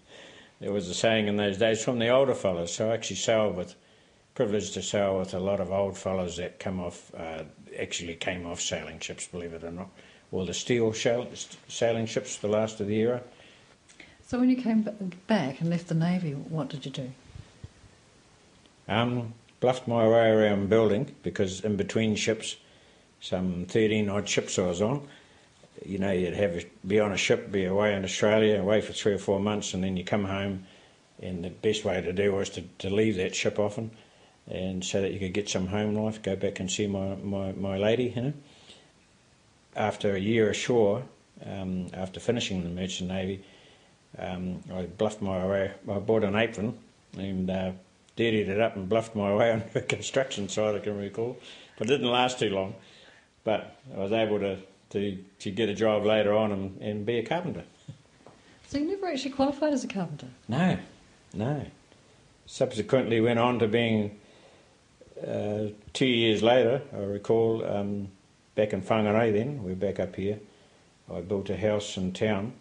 there 0.61 0.71
was 0.71 0.89
a 0.91 0.95
saying 0.95 1.27
in 1.27 1.39
those 1.39 1.57
days 1.57 1.83
from 1.83 1.99
the 1.99 2.09
older 2.09 2.35
fellows. 2.35 2.71
So 2.71 2.91
I 2.91 2.95
actually 2.95 3.17
sailed 3.17 3.57
with, 3.57 3.75
privileged 4.35 4.75
to 4.75 4.83
sail 4.83 5.19
with 5.19 5.33
a 5.33 5.39
lot 5.39 5.59
of 5.59 5.73
old 5.73 5.97
fellows 5.97 6.37
that 6.37 6.61
come 6.61 6.81
off, 6.81 7.11
uh, 7.17 7.45
actually 7.79 8.15
came 8.17 8.47
off 8.47 8.61
sailing 8.61 9.01
ships, 9.01 9.27
believe 9.27 9.55
it 9.55 9.65
or 9.65 9.71
not. 9.71 9.89
Well, 10.31 10.45
the 10.45 10.53
steel 10.53 10.93
sailing 10.93 12.07
ships, 12.07 12.37
the 12.37 12.49
last 12.49 12.79
of 12.79 12.89
the 12.89 12.97
era. 12.97 13.23
So 14.27 14.39
when 14.39 14.51
you 14.51 14.57
came 14.57 14.83
back 15.27 15.63
and 15.63 15.71
left 15.71 15.89
the 15.89 15.95
Navy, 15.95 16.33
what 16.33 16.69
did 16.69 16.85
you 16.85 16.93
do? 16.93 17.11
Um, 18.87 19.33
bluffed 19.61 19.89
my 19.89 20.07
way 20.07 20.29
around 20.29 20.69
building 20.69 21.15
because 21.23 21.61
in 21.61 21.77
between 21.77 22.17
ships, 22.17 22.57
some 23.21 23.65
13 23.67 24.11
odd 24.11 24.29
ships 24.29 24.59
I 24.59 24.67
was 24.67 24.83
on, 24.83 25.09
you 25.87 25.99
know, 25.99 26.11
you'd 26.11 26.35
have 26.35 26.65
be 26.87 27.01
on 27.01 27.13
a 27.13 27.17
ship, 27.17 27.51
be 27.51 27.65
away 27.65 27.95
in 27.95 28.05
Australia, 28.05 28.61
away 28.61 28.81
for 28.81 28.93
three 28.93 29.13
or 29.13 29.19
four 29.19 29.41
months, 29.41 29.75
and 29.75 29.83
then 29.83 29.97
you 29.97 30.05
come 30.05 30.25
home. 30.25 30.67
And 31.23 31.45
the 31.45 31.51
best 31.51 31.85
way 31.85 32.01
to 32.01 32.13
do 32.13 32.33
was 32.33 32.51
to, 32.51 32.63
to 32.79 32.91
leave 32.91 33.17
that 33.17 33.35
ship 33.35 33.59
often, 33.59 33.91
and 34.49 34.85
so 34.85 35.01
that 35.01 35.13
you 35.13 35.19
could 35.19 35.33
get 35.33 35.49
some 35.49 35.69
home 35.69 35.95
life, 35.95 36.23
go 36.23 36.37
back 36.37 36.61
and 36.61 36.71
see 36.71 36.87
my, 36.87 37.15
my, 37.17 37.53
my 37.53 37.77
lady, 37.77 38.13
you 38.15 38.23
know. 38.23 38.33
After 39.77 40.15
a 40.15 40.21
year 40.21 40.51
ashore, 40.51 41.05
um, 41.45 41.89
after 41.93 42.21
finishing 42.21 42.63
the 42.63 42.71
Merchant 42.71 43.11
Navy, 43.11 43.45
um, 44.19 44.61
I 44.73 44.83
bluffed 44.83 45.23
my 45.23 45.47
way. 45.47 45.73
I 45.91 45.99
bought 45.99 46.25
an 46.25 46.37
apron 46.37 46.79
and 47.17 47.51
uh, 47.51 47.73
dirtied 48.17 48.49
it 48.49 48.61
up 48.61 48.77
and 48.77 48.89
bluffed 48.89 49.17
my 49.17 49.35
way 49.35 49.53
on 49.55 49.63
the 49.73 49.81
construction 49.81 50.49
side. 50.49 50.75
I 50.75 50.79
can 50.79 50.97
recall, 50.97 51.37
but 51.79 51.89
it 51.89 51.91
didn't 51.91 52.11
last 52.11 52.39
too 52.39 52.51
long. 52.51 52.75
But 53.43 53.77
I 53.95 53.99
was 53.99 54.13
able 54.13 54.39
to 54.41 54.59
to, 54.95 55.19
to 55.41 55.51
get 55.51 55.69
a 55.69 55.75
job 55.75 56.05
later 56.05 56.33
on 56.33 56.53
and, 56.53 56.81
and 56.81 57.05
be 57.05 57.19
a 57.19 57.23
carpenter. 57.23 57.65
So 58.69 58.79
you 58.79 58.87
never 58.87 59.09
actually 59.09 59.33
qualified 59.33 59.73
as 59.73 59.85
a 59.85 59.89
carpenter? 59.89 60.29
No, 60.49 60.79
no. 61.35 61.67
Subsequently 62.47 63.21
went 63.21 63.39
on 63.39 63.59
to 63.59 63.69
being, 63.69 64.19
uh, 65.21 65.67
two 65.93 66.07
years 66.07 66.43
later, 66.43 66.81
I 66.93 66.99
recall, 66.99 67.65
um, 67.65 68.09
back 68.55 68.73
in 68.73 68.83
Whangarei 68.83 69.33
then, 69.33 69.63
we're 69.63 69.75
back 69.75 69.99
up 69.99 70.15
here, 70.15 70.39
I 71.13 71.21
built 71.21 71.51
a 71.51 71.57
house 71.57 71.97
in 71.97 72.13
town. 72.13 72.53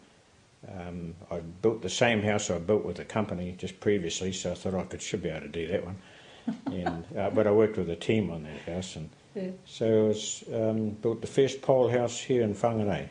Um, 0.68 1.14
I 1.30 1.40
built 1.40 1.82
the 1.82 1.90
same 1.90 2.22
house 2.22 2.50
I 2.50 2.58
built 2.58 2.86
with 2.86 2.98
the 2.98 3.06
company 3.06 3.54
just 3.58 3.80
previously, 3.80 4.32
so 4.32 4.52
I 4.52 4.56
thought 4.56 4.74
I 4.74 4.84
could 4.84 5.02
should 5.02 5.22
be 5.22 5.30
able 5.30 5.42
to 5.42 5.48
do 5.50 5.68
that 5.68 5.86
one. 5.86 5.98
and, 6.68 7.06
uh, 7.18 7.30
but 7.30 7.48
I 7.48 7.52
worked 7.52 7.78
with 7.78 7.90
a 7.90 7.96
team 7.96 8.30
on 8.32 8.44
that 8.44 8.74
house, 8.74 8.96
and 8.96 9.10
Yeah. 9.36 9.52
so 9.66 10.06
I 10.06 10.08
was, 10.08 10.44
um, 10.54 10.90
built 10.92 11.22
the 11.22 11.28
first 11.28 11.62
pole 11.62 11.90
house 11.90 12.20
here 12.20 12.44
in 12.44 12.54
Whangarei, 12.54 13.08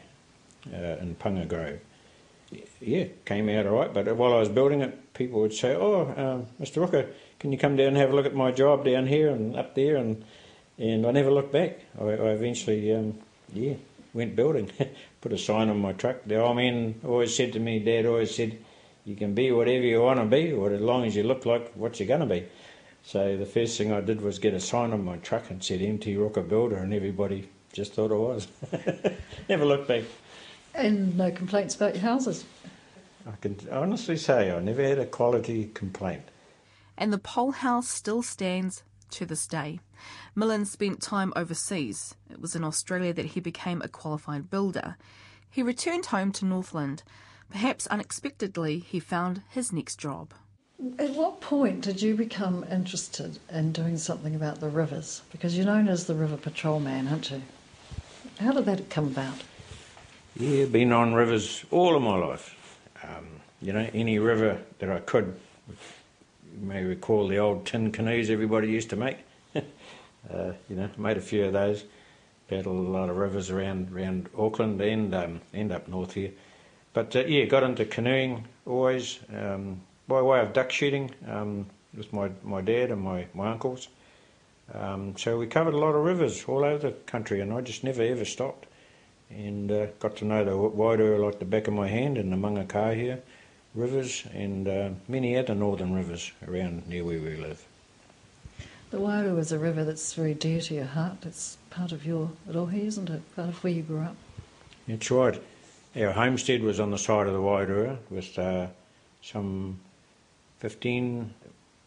uh, 0.72 0.96
in 1.00 1.16
Punga 1.16 1.46
Grove. 1.48 1.80
Yeah, 2.80 3.06
came 3.24 3.48
out 3.48 3.66
all 3.66 3.78
right, 3.78 3.92
but 3.92 4.14
while 4.16 4.34
I 4.34 4.38
was 4.40 4.48
building 4.48 4.82
it, 4.82 5.14
people 5.14 5.40
would 5.40 5.54
say, 5.54 5.74
"Oh, 5.74 6.02
um, 6.16 6.46
Mr. 6.60 6.86
Ruka, 6.86 7.06
can 7.38 7.50
you 7.52 7.58
come 7.58 7.76
down 7.76 7.88
and 7.88 7.96
have 7.96 8.10
a 8.12 8.14
look 8.14 8.26
at 8.26 8.34
my 8.34 8.50
job 8.52 8.84
down 8.84 9.06
here 9.06 9.30
and 9.30 9.56
up 9.56 9.74
there?" 9.74 9.96
And 9.96 10.24
and 10.78 11.06
I 11.06 11.10
never 11.12 11.30
looked 11.30 11.52
back. 11.52 11.80
I, 11.98 12.04
I 12.04 12.30
eventually, 12.32 12.92
um, 12.94 13.18
yeah, 13.54 13.74
went 14.12 14.36
building. 14.36 14.70
Put 15.20 15.32
a 15.32 15.38
sign 15.38 15.68
on 15.70 15.78
my 15.80 15.92
truck. 15.92 16.24
The 16.26 16.42
old 16.42 16.56
man 16.56 16.96
always 17.04 17.34
said 17.34 17.52
to 17.54 17.60
me, 17.60 17.78
Dad 17.78 18.04
always 18.04 18.34
said, 18.34 18.58
"You 19.04 19.16
can 19.16 19.32
be 19.34 19.50
whatever 19.50 19.84
you 19.84 20.02
want 20.02 20.20
to 20.20 20.26
be, 20.26 20.52
or 20.52 20.72
as 20.72 20.80
long 20.80 21.04
as 21.04 21.16
you 21.16 21.22
look 21.22 21.46
like 21.46 21.72
what 21.74 21.98
you're 22.00 22.08
going 22.08 22.20
to 22.20 22.26
be." 22.26 22.44
So 23.04 23.36
the 23.36 23.46
first 23.46 23.76
thing 23.76 23.92
I 23.92 24.00
did 24.00 24.20
was 24.20 24.38
get 24.38 24.54
a 24.54 24.60
sign 24.60 24.92
on 24.92 25.04
my 25.04 25.16
truck 25.18 25.50
and 25.50 25.62
said 25.62 25.82
MT 25.82 26.14
Ruka 26.14 26.48
Builder, 26.48 26.76
and 26.76 26.94
everybody 26.94 27.48
just 27.72 27.94
thought 27.94 28.12
I 28.12 28.14
was. 28.14 28.48
never 29.48 29.64
looked 29.64 29.88
back. 29.88 30.04
And 30.74 31.16
no 31.16 31.30
complaints 31.30 31.74
about 31.74 31.94
your 31.94 32.02
houses? 32.02 32.44
I 33.26 33.32
can 33.40 33.56
honestly 33.70 34.16
say 34.16 34.50
I 34.50 34.60
never 34.60 34.82
had 34.82 34.98
a 34.98 35.06
quality 35.06 35.70
complaint. 35.74 36.22
And 36.96 37.12
the 37.12 37.18
pole 37.18 37.52
house 37.52 37.88
still 37.88 38.22
stands 38.22 38.82
to 39.10 39.26
this 39.26 39.46
day. 39.46 39.80
Millan 40.34 40.64
spent 40.64 41.02
time 41.02 41.32
overseas. 41.36 42.14
It 42.30 42.40
was 42.40 42.56
in 42.56 42.64
Australia 42.64 43.12
that 43.12 43.26
he 43.26 43.40
became 43.40 43.82
a 43.82 43.88
qualified 43.88 44.50
builder. 44.50 44.96
He 45.50 45.62
returned 45.62 46.06
home 46.06 46.32
to 46.32 46.46
Northland. 46.46 47.02
Perhaps 47.50 47.86
unexpectedly, 47.88 48.78
he 48.78 48.98
found 48.98 49.42
his 49.50 49.72
next 49.72 49.96
job. 49.96 50.32
At 50.98 51.10
what 51.10 51.40
point 51.40 51.82
did 51.82 52.02
you 52.02 52.16
become 52.16 52.64
interested 52.68 53.38
in 53.52 53.70
doing 53.70 53.96
something 53.96 54.34
about 54.34 54.58
the 54.58 54.68
rivers? 54.68 55.22
Because 55.30 55.56
you're 55.56 55.66
known 55.66 55.86
as 55.86 56.06
the 56.06 56.14
river 56.14 56.36
patrolman, 56.36 57.06
aren't 57.06 57.30
you? 57.30 57.42
How 58.40 58.50
did 58.50 58.64
that 58.64 58.90
come 58.90 59.06
about? 59.06 59.44
Yeah, 60.34 60.64
been 60.64 60.90
on 60.90 61.14
rivers 61.14 61.64
all 61.70 61.94
of 61.94 62.02
my 62.02 62.16
life. 62.16 62.56
Um, 63.04 63.28
you 63.60 63.72
know, 63.72 63.88
any 63.94 64.18
river 64.18 64.60
that 64.80 64.90
I 64.90 64.98
could. 64.98 65.38
You 65.68 66.66
may 66.66 66.82
recall 66.82 67.28
the 67.28 67.38
old 67.38 67.64
tin 67.64 67.92
canoes 67.92 68.28
everybody 68.28 68.66
used 68.66 68.90
to 68.90 68.96
make. 68.96 69.18
uh, 69.54 69.60
you 70.68 70.74
know, 70.74 70.90
made 70.98 71.16
a 71.16 71.20
few 71.20 71.44
of 71.44 71.52
those. 71.52 71.84
Paddled 72.48 72.86
a 72.86 72.90
lot 72.90 73.08
of 73.08 73.16
rivers 73.16 73.50
around 73.50 73.92
around 73.94 74.28
Auckland 74.36 74.80
and 74.80 75.14
um, 75.14 75.40
and 75.52 75.70
up 75.70 75.86
north 75.86 76.14
here. 76.14 76.32
But 76.92 77.14
uh, 77.14 77.20
yeah, 77.20 77.44
got 77.44 77.62
into 77.62 77.84
canoeing 77.84 78.48
always 78.66 79.20
um, 79.32 79.80
by 80.12 80.20
way 80.20 80.40
of 80.40 80.52
duck 80.52 80.70
shooting 80.70 81.10
um, 81.26 81.66
with 81.96 82.12
my, 82.12 82.30
my 82.42 82.60
dad 82.60 82.90
and 82.90 83.00
my, 83.00 83.26
my 83.32 83.50
uncles. 83.50 83.88
Um, 84.74 85.16
so 85.16 85.38
we 85.38 85.46
covered 85.46 85.72
a 85.72 85.78
lot 85.78 85.94
of 85.94 86.04
rivers 86.04 86.44
all 86.44 86.64
over 86.64 86.90
the 86.90 86.92
country, 86.92 87.40
and 87.40 87.52
I 87.52 87.62
just 87.62 87.82
never 87.82 88.02
ever 88.02 88.26
stopped 88.26 88.66
and 89.30 89.72
uh, 89.72 89.86
got 89.98 90.16
to 90.16 90.26
know 90.26 90.44
the 90.44 90.50
Wairua 90.50 91.24
like 91.24 91.38
the 91.38 91.46
back 91.46 91.66
of 91.66 91.72
my 91.72 91.88
hand 91.88 92.18
and 92.18 92.30
the 92.30 92.36
Mangakahia 92.36 93.20
rivers 93.74 94.24
and 94.34 94.68
uh, 94.68 94.90
many 95.08 95.34
other 95.36 95.54
northern 95.54 95.94
rivers 95.94 96.30
around 96.46 96.86
near 96.86 97.04
where 97.04 97.18
we 97.18 97.36
live. 97.36 97.64
The 98.90 98.98
Wairua 98.98 99.38
is 99.38 99.52
a 99.52 99.58
river 99.58 99.84
that's 99.84 100.12
very 100.12 100.34
dear 100.34 100.60
to 100.60 100.74
your 100.74 100.84
heart. 100.84 101.24
It's 101.24 101.56
part 101.70 101.92
of 101.92 102.04
your 102.04 102.32
rohe, 102.46 102.84
isn't 102.84 103.08
it? 103.08 103.22
Part 103.34 103.48
of 103.48 103.64
where 103.64 103.72
you 103.72 103.82
grew 103.82 104.00
up. 104.00 104.16
That's 104.86 105.10
right. 105.10 105.42
Our 105.96 106.12
homestead 106.12 106.62
was 106.62 106.78
on 106.80 106.90
the 106.90 106.98
side 106.98 107.26
of 107.26 107.32
the 107.32 107.38
Wairua 107.38 107.96
with 108.10 108.38
uh, 108.38 108.66
some 109.22 109.80
15 110.62 111.34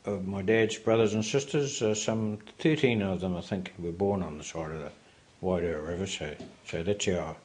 of 0.03 0.27
my 0.27 0.41
dad's 0.41 0.77
brothers 0.77 1.13
and 1.13 1.23
sisters, 1.23 1.81
uh, 1.81 1.95
some 1.95 2.37
13 2.59 3.01
of 3.01 3.21
them 3.21 3.33
I 3.33 3.39
think 3.39 3.71
were 3.79 3.93
born 3.93 4.21
on 4.21 4.37
the 4.37 4.43
side 4.43 4.69
of 4.69 4.79
the 4.79 4.91
Wairua 5.41 5.87
River, 5.87 6.05
so, 6.05 6.35
so 6.67 6.83
that's 6.83 7.07
our, 7.07 7.37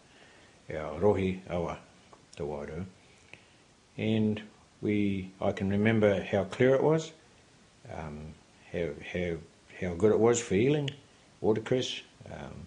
our 0.74 0.98
rohe 0.98 1.38
awa, 1.48 1.78
the 2.36 2.42
Wairua. 2.42 2.84
And 3.96 4.42
we, 4.82 5.30
I 5.40 5.52
can 5.52 5.70
remember 5.70 6.20
how 6.20 6.42
clear 6.42 6.74
it 6.74 6.82
was, 6.82 7.12
um, 7.96 8.34
how, 8.72 8.88
how, 9.12 9.36
how 9.80 9.94
good 9.94 10.10
it 10.10 10.18
was 10.18 10.42
for 10.42 10.56
healing, 10.56 10.90
watercress. 11.40 12.00
Um, 12.26 12.66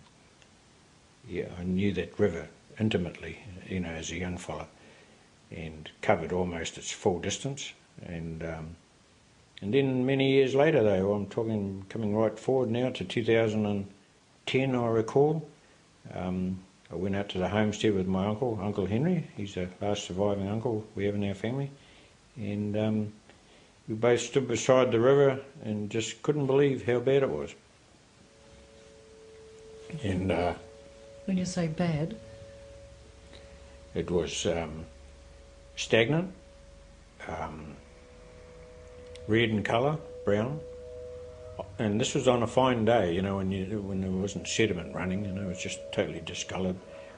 yeah, 1.27 1.49
I 1.59 1.63
knew 1.63 1.91
that 1.95 2.17
river 2.17 2.47
intimately, 2.79 3.39
you 3.67 3.81
know, 3.81 3.89
as 3.89 4.09
a 4.11 4.15
young 4.15 4.37
fella, 4.37 4.67
and 5.51 5.91
covered 6.01 6.31
almost 6.31 6.77
its 6.77 6.91
full 6.91 7.19
distance. 7.19 7.73
And 8.05 8.43
um, 8.43 8.75
and 9.61 9.73
then 9.73 10.05
many 10.05 10.31
years 10.33 10.55
later, 10.55 10.83
though, 10.83 11.13
I'm 11.13 11.27
talking 11.27 11.85
coming 11.89 12.15
right 12.15 12.37
forward 12.37 12.69
now 12.69 12.89
to 12.89 13.03
2010, 13.03 14.75
I 14.75 14.87
recall. 14.87 15.47
Um, 16.13 16.59
I 16.91 16.95
went 16.95 17.15
out 17.15 17.29
to 17.29 17.37
the 17.39 17.47
homestead 17.47 17.95
with 17.95 18.07
my 18.07 18.27
uncle, 18.27 18.59
Uncle 18.61 18.85
Henry. 18.85 19.27
He's 19.37 19.55
the 19.55 19.69
last 19.81 20.03
surviving 20.03 20.47
uncle 20.47 20.85
we 20.95 21.05
have 21.05 21.15
in 21.15 21.27
our 21.27 21.33
family, 21.33 21.71
and 22.35 22.77
um, 22.77 23.13
we 23.87 23.95
both 23.95 24.19
stood 24.19 24.47
beside 24.47 24.91
the 24.91 24.99
river 24.99 25.39
and 25.63 25.89
just 25.89 26.21
couldn't 26.23 26.45
believe 26.45 26.85
how 26.85 26.99
bad 26.99 27.23
it 27.23 27.29
was. 27.29 27.55
And 30.03 30.31
uh, 30.31 30.53
When 31.25 31.37
you 31.37 31.45
say 31.45 31.67
bad, 31.67 32.15
It 33.95 34.09
was 34.09 34.45
um, 34.45 34.85
stagnant, 35.75 36.33
um, 37.27 37.75
red 39.27 39.49
in 39.49 39.63
colour, 39.63 39.97
brown, 40.25 40.59
and 41.79 41.99
this 41.99 42.13
was 42.13 42.27
on 42.27 42.43
a 42.43 42.47
fine 42.47 42.85
day. 42.85 43.13
You 43.13 43.21
know, 43.21 43.37
when 43.37 43.51
you 43.51 43.81
when 43.81 44.01
there 44.01 44.11
wasn't 44.11 44.47
sediment 44.47 44.93
running, 44.95 45.25
you 45.25 45.31
know, 45.31 45.43
it 45.43 45.47
was 45.47 45.61
just 45.61 45.79
totally 45.91 46.21
discoloured, 46.21 46.75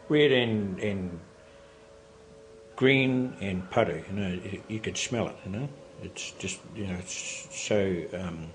red 0.10 0.32
and 0.32 0.80
and 0.80 1.20
green 2.76 3.36
and 3.42 3.70
putty. 3.70 4.04
You 4.10 4.14
know, 4.14 4.28
you, 4.28 4.64
you 4.68 4.80
could 4.80 4.98
smell 4.98 5.28
it. 5.28 5.36
You 5.46 5.52
know, 5.52 5.70
it's 6.04 6.32
just 6.32 6.60
you 6.76 6.88
know, 6.88 6.96
it's 6.96 7.48
so 7.52 8.04
um, 8.14 8.48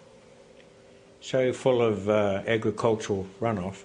so 1.21 1.53
full 1.53 1.83
of 1.83 2.09
uh, 2.09 2.43
agricultural 2.47 3.27
runoff. 3.41 3.83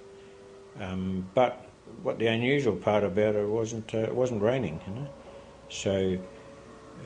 Um, 0.80 1.30
but 1.34 1.66
what 2.04 2.20
the 2.20 2.28
unusual 2.28 2.76
part 2.76 3.04
about 3.04 3.36
it 3.36 3.48
wasn't 3.48 3.94
uh, 3.94 4.00
it 4.00 4.16
wasn't 4.16 4.42
raining, 4.42 4.82
you 4.88 4.94
know. 4.94 5.08
So 5.70 6.18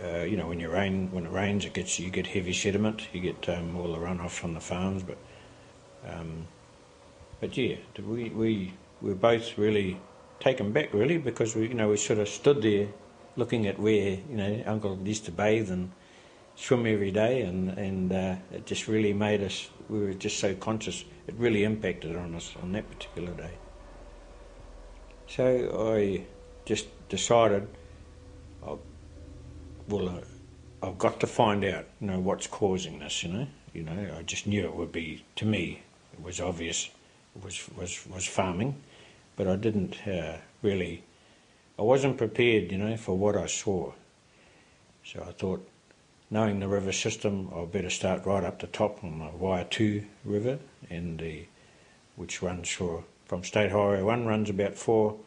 uh, 0.03 0.23
you 0.23 0.37
know 0.37 0.47
when 0.47 0.59
you 0.59 0.69
rain 0.69 1.09
when 1.11 1.25
it 1.25 1.31
rains, 1.31 1.65
it 1.65 1.73
gets 1.73 1.99
you 1.99 2.09
get 2.09 2.27
heavy 2.27 2.53
sediment, 2.53 3.07
you 3.13 3.21
get 3.21 3.49
um, 3.49 3.75
all 3.75 3.91
the 3.91 3.97
runoff 3.99 4.31
from 4.31 4.53
the 4.53 4.59
farms, 4.59 5.03
but 5.03 5.17
um, 6.07 6.47
but 7.39 7.55
yeah, 7.57 7.75
we 8.05 8.29
we 8.29 8.73
were 9.01 9.15
both 9.15 9.57
really 9.57 9.99
taken 10.39 10.71
back 10.71 10.93
really 10.93 11.17
because 11.17 11.55
we 11.55 11.67
you 11.67 11.73
know 11.73 11.89
we 11.89 11.97
sort 11.97 12.19
of 12.19 12.29
stood 12.29 12.61
there 12.61 12.87
looking 13.35 13.67
at 13.67 13.79
where 13.79 14.19
you 14.29 14.35
know 14.35 14.63
Uncle 14.65 14.99
used 15.03 15.25
to 15.25 15.31
bathe 15.31 15.69
and 15.71 15.91
swim 16.55 16.85
every 16.85 17.11
day, 17.11 17.41
and 17.41 17.69
and 17.69 18.11
uh, 18.11 18.35
it 18.51 18.65
just 18.65 18.87
really 18.87 19.13
made 19.13 19.41
us. 19.41 19.69
We 19.89 19.99
were 19.99 20.13
just 20.13 20.39
so 20.39 20.53
conscious. 20.55 21.03
It 21.27 21.35
really 21.35 21.63
impacted 21.63 22.15
on 22.15 22.35
us 22.35 22.55
on 22.61 22.71
that 22.73 22.89
particular 22.89 23.33
day. 23.33 23.53
So 25.27 25.93
I 25.93 26.25
just 26.65 26.87
decided, 27.07 27.67
I'll, 28.63 28.79
well, 29.89 30.09
uh, 30.09 30.87
I've 30.87 30.97
got 30.97 31.19
to 31.19 31.27
find 31.27 31.65
out, 31.65 31.85
you 31.99 32.07
know, 32.07 32.19
what's 32.19 32.47
causing 32.47 32.99
this. 32.99 33.23
You 33.23 33.33
know, 33.33 33.47
you 33.73 33.83
know, 33.83 34.15
I 34.17 34.21
just 34.23 34.47
knew 34.47 34.63
it 34.65 34.75
would 34.75 34.91
be 34.91 35.23
to 35.37 35.45
me. 35.45 35.81
It 36.13 36.23
was 36.23 36.39
obvious. 36.39 36.89
It 37.35 37.43
was 37.43 37.67
was 37.75 38.07
was 38.07 38.25
farming, 38.25 38.75
but 39.35 39.47
I 39.47 39.55
didn't 39.55 40.07
uh, 40.07 40.37
really. 40.61 41.03
I 41.77 41.81
wasn't 41.81 42.17
prepared, 42.17 42.71
you 42.71 42.77
know, 42.77 42.97
for 42.97 43.17
what 43.17 43.37
I 43.37 43.47
saw. 43.47 43.93
So 45.05 45.25
I 45.27 45.31
thought, 45.31 45.65
knowing 46.29 46.59
the 46.59 46.67
river 46.67 46.91
system, 46.91 47.49
I'd 47.55 47.71
better 47.71 47.89
start 47.89 48.25
right 48.25 48.43
up 48.43 48.59
the 48.59 48.67
top 48.67 49.03
on 49.03 49.19
the 49.19 49.37
Wire 49.37 49.63
Waiotu 49.63 50.05
River, 50.25 50.59
and 50.89 51.19
the 51.19 51.45
which 52.15 52.41
runs 52.41 52.69
for 52.69 53.03
from 53.25 53.43
State 53.43 53.71
Highway 53.71 54.01
One 54.01 54.25
runs 54.25 54.49
about 54.49 54.75
four 54.75 55.17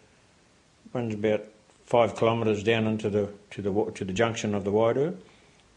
runs 0.93 1.15
about 1.15 1.45
five 1.93 2.17
kilometres 2.17 2.63
down 2.63 2.87
into 2.87 3.11
the 3.11 3.29
to 3.51 3.61
the 3.61 3.93
to 3.93 4.03
the 4.03 4.15
junction 4.15 4.55
of 4.55 4.65
the 4.65 4.73
Wairua, 4.73 5.15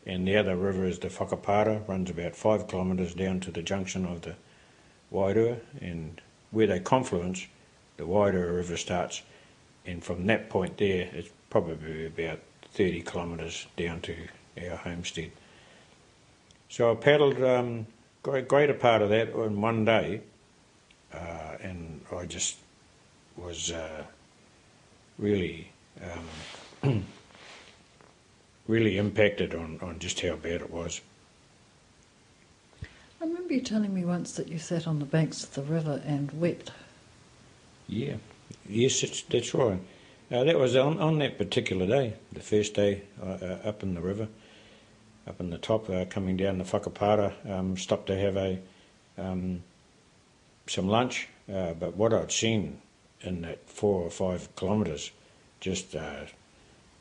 and 0.05 0.25
the 0.25 0.37
other 0.37 0.55
river 0.55 0.85
is 0.85 0.97
the 0.99 1.09
Whakapara, 1.09 1.85
runs 1.89 2.09
about 2.09 2.37
five 2.37 2.69
kilometres 2.69 3.13
down 3.13 3.41
to 3.41 3.51
the 3.51 3.61
junction 3.61 4.05
of 4.05 4.21
the 4.21 4.35
Wairua, 5.11 5.59
and 5.81 6.21
where 6.51 6.67
they 6.67 6.79
confluence, 6.79 7.47
the 7.97 8.03
Wairua 8.03 8.55
River 8.55 8.77
starts, 8.77 9.23
and 9.85 10.01
from 10.01 10.25
that 10.27 10.49
point 10.49 10.77
there, 10.77 11.09
it's 11.11 11.27
probably 11.49 12.05
about 12.05 12.39
30 12.71 13.01
kilometres 13.01 13.67
down 13.75 13.99
to 13.99 14.15
our 14.63 14.77
homestead. 14.77 15.31
So 16.69 16.93
I 16.93 16.95
paddled 16.95 17.43
um, 17.43 17.87
greater 18.23 18.73
part 18.73 19.01
of 19.01 19.09
that 19.09 19.33
in 19.33 19.59
one 19.59 19.83
day, 19.83 20.21
uh, 21.13 21.57
and 21.61 21.99
I 22.15 22.25
just 22.25 22.55
was 23.35 23.69
uh, 23.69 24.03
really, 25.17 25.73
um, 26.03 27.05
really 28.67 28.97
impacted 28.97 29.53
on, 29.53 29.79
on 29.81 29.99
just 29.99 30.19
how 30.21 30.35
bad 30.35 30.61
it 30.61 30.71
was. 30.71 31.01
I 32.81 33.25
remember 33.25 33.53
you 33.53 33.61
telling 33.61 33.93
me 33.93 34.05
once 34.05 34.33
that 34.33 34.47
you 34.47 34.59
sat 34.59 34.87
on 34.87 34.99
the 34.99 35.05
banks 35.05 35.43
of 35.43 35.53
the 35.53 35.63
river 35.63 36.01
and 36.05 36.31
wept. 36.39 36.71
Yeah, 37.87 38.15
yes, 38.67 39.01
that's, 39.01 39.21
that's 39.23 39.53
right. 39.53 39.79
Uh, 40.31 40.43
that 40.43 40.57
was 40.57 40.75
on, 40.75 40.99
on 40.99 41.19
that 41.19 41.37
particular 41.37 41.85
day, 41.85 42.13
the 42.31 42.41
first 42.41 42.73
day 42.73 43.03
uh, 43.21 43.37
uh, 43.41 43.59
up 43.63 43.83
in 43.83 43.93
the 43.93 44.01
river, 44.01 44.27
up 45.27 45.39
in 45.39 45.49
the 45.51 45.57
top, 45.57 45.89
uh, 45.89 46.05
coming 46.05 46.35
down 46.35 46.57
the 46.57 46.63
Whakapara, 46.63 47.33
um, 47.49 47.77
stopped 47.77 48.07
to 48.07 48.17
have 48.17 48.35
a 48.35 48.59
um, 49.17 49.63
some 50.67 50.87
lunch. 50.87 51.27
Uh, 51.51 51.73
but 51.73 51.95
what 51.95 52.13
I'd 52.13 52.31
seen 52.31 52.81
in 53.21 53.41
that 53.41 53.69
four 53.69 54.01
or 54.01 54.09
five 54.09 54.55
kilometres, 54.55 55.11
just 55.65 55.95
uh, 55.95 56.25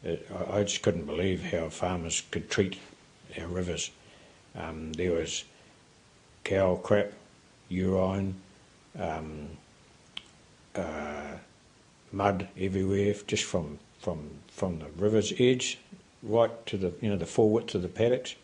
it, 0.02 0.26
I, 0.50 0.62
just 0.62 0.80
couldn't 0.80 1.04
believe 1.04 1.42
how 1.52 1.68
farmers 1.68 2.22
could 2.30 2.48
treat 2.48 2.78
our 3.38 3.46
rivers. 3.46 3.90
Um, 4.56 4.94
there 4.94 5.12
was 5.12 5.44
cow 6.44 6.76
crap, 6.76 7.12
urine, 7.68 8.34
um, 8.98 9.48
uh, 10.74 11.36
mud 12.10 12.48
everywhere, 12.58 13.14
just 13.26 13.44
from, 13.44 13.78
from 13.98 14.30
from 14.48 14.78
the 14.78 14.86
river's 14.96 15.34
edge 15.38 15.78
right 16.22 16.64
to 16.64 16.78
the 16.78 16.94
you 17.02 17.10
know 17.10 17.18
the 17.18 17.26
full 17.26 17.50
width 17.50 17.74
of 17.74 17.82
the 17.82 17.88
paddocks, 17.88 18.34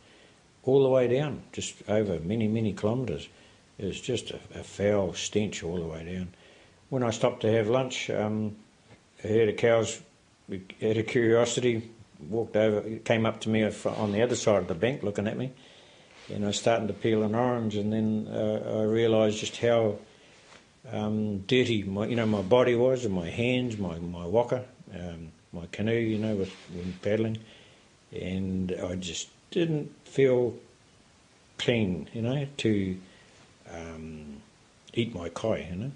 all 0.64 0.82
the 0.82 0.88
way 0.90 1.08
down, 1.08 1.44
just 1.52 1.76
over 1.88 2.20
many 2.20 2.46
many 2.46 2.74
kilometres. 2.74 3.26
It 3.78 3.86
was 3.86 4.00
just 4.02 4.32
a, 4.32 4.40
a, 4.54 4.62
foul 4.62 5.14
stench 5.14 5.62
all 5.62 5.76
the 5.76 5.86
way 5.86 6.04
down. 6.04 6.34
When 6.90 7.02
I 7.02 7.08
stopped 7.08 7.40
to 7.40 7.50
have 7.50 7.68
lunch, 7.68 8.10
um, 8.10 8.56
a 9.24 9.28
herd 9.28 9.48
of 9.48 9.56
cows, 9.56 10.02
out 10.52 10.96
of 10.96 11.06
curiosity, 11.06 11.90
walked 12.28 12.56
over, 12.56 12.82
came 12.98 13.26
up 13.26 13.40
to 13.40 13.48
me 13.48 13.64
on 13.64 14.12
the 14.12 14.22
other 14.22 14.36
side 14.36 14.62
of 14.62 14.68
the 14.68 14.74
bank, 14.74 15.02
looking 15.02 15.26
at 15.26 15.36
me, 15.36 15.52
and 16.32 16.44
I 16.44 16.48
was 16.48 16.58
starting 16.58 16.88
to 16.88 16.94
peel 16.94 17.22
an 17.22 17.34
orange, 17.34 17.76
and 17.76 17.92
then 17.92 18.28
uh, 18.30 18.80
I 18.80 18.82
realised 18.82 19.38
just 19.38 19.56
how 19.58 19.98
um, 20.92 21.38
dirty 21.40 21.82
my 21.82 22.06
you 22.06 22.16
know 22.16 22.26
my 22.26 22.42
body 22.42 22.74
was, 22.74 23.04
and 23.04 23.14
my 23.14 23.28
hands, 23.28 23.78
my 23.78 23.98
my 23.98 24.26
waka, 24.26 24.64
um, 24.94 25.32
my 25.52 25.66
canoe, 25.72 25.92
you 25.92 26.18
know, 26.18 26.34
with 26.34 26.52
when 26.72 26.94
paddling, 27.02 27.38
and 28.12 28.74
I 28.84 28.96
just 28.96 29.28
didn't 29.50 29.92
feel 30.04 30.54
clean, 31.58 32.08
you 32.12 32.22
know, 32.22 32.46
to 32.58 32.96
um, 33.72 34.40
eat 34.94 35.14
my 35.14 35.28
kai, 35.28 35.68
you 35.70 35.76
know. 35.76 35.92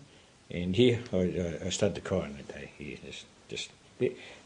And 0.51 0.77
here 0.77 1.01
I, 1.13 1.67
I 1.67 1.69
started 1.71 1.95
to 1.97 2.01
cry 2.01 2.21
on 2.21 2.37
that 2.37 2.49
day. 2.49 2.71
Here, 2.79 2.99
just 3.49 3.71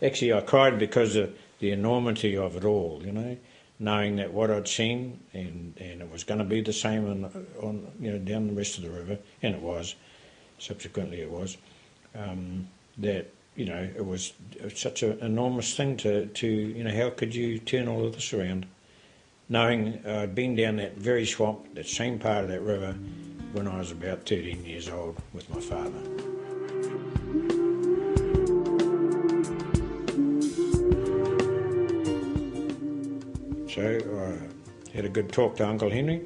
actually, 0.03 0.33
I 0.33 0.41
cried 0.41 0.79
because 0.79 1.17
of 1.17 1.35
the 1.59 1.71
enormity 1.71 2.37
of 2.37 2.57
it 2.57 2.65
all, 2.65 3.03
you 3.05 3.13
know, 3.13 3.37
knowing 3.79 4.17
that 4.17 4.33
what 4.33 4.51
I'd 4.51 4.69
seen 4.69 5.21
and, 5.33 5.75
and 5.79 6.03
it 6.03 6.11
was 6.11 6.25
going 6.25 6.39
to 6.39 6.45
be 6.45 6.61
the 6.61 6.73
same 6.73 7.09
on, 7.09 7.47
on 7.63 7.87
you 8.01 8.11
know 8.11 8.19
down 8.19 8.49
the 8.49 8.53
rest 8.55 8.79
of 8.79 8.85
the 8.85 8.91
river, 8.91 9.19
and 9.43 9.55
it 9.55 9.63
was. 9.63 9.95
Subsequently, 10.61 11.21
it 11.21 11.31
was 11.31 11.57
um, 12.17 12.67
that 12.99 13.33
you 13.55 13.65
know 13.65 13.89
it 13.97 14.05
was, 14.05 14.33
it 14.57 14.65
was 14.65 14.79
such 14.79 15.05
an 15.05 15.19
enormous 15.21 15.77
thing 15.77 15.97
to 15.99 16.27
to 16.27 16.49
you 16.49 16.83
know 16.83 16.91
how 16.91 17.11
could 17.11 17.33
you 17.33 17.61
turn 17.61 17.87
all 17.87 18.05
of 18.05 18.15
this 18.15 18.33
around, 18.33 18.67
knowing 19.49 20.05
I'd 20.05 20.35
been 20.35 20.57
down 20.57 20.77
that 20.77 20.97
very 20.97 21.27
swamp, 21.27 21.75
that 21.75 21.87
same 21.87 22.19
part 22.19 22.43
of 22.43 22.51
that 22.51 22.63
river, 22.63 22.97
when 23.53 23.69
I 23.69 23.79
was 23.79 23.93
about 23.93 24.27
13 24.27 24.65
years 24.65 24.89
old 24.89 25.17
with 25.33 25.49
my 25.49 25.61
father. 25.61 26.38
So 33.79 34.41
I 34.93 34.97
had 34.97 35.05
a 35.05 35.09
good 35.09 35.31
talk 35.31 35.57
to 35.59 35.69
Uncle 35.69 35.89
Henry. 35.89 36.21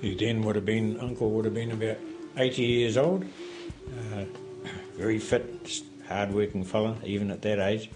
He 0.00 0.14
then 0.14 0.42
would 0.42 0.54
have 0.54 0.64
been, 0.64 1.00
Uncle 1.00 1.28
would 1.30 1.44
have 1.44 1.54
been 1.54 1.72
about 1.72 1.98
80 2.36 2.62
years 2.62 2.96
old. 2.96 3.24
Uh, 3.24 4.24
very 4.96 5.18
fit, 5.18 5.82
hard-working 6.06 6.62
fella, 6.62 6.96
even 7.04 7.32
at 7.32 7.42
that 7.42 7.58
age. 7.58 7.90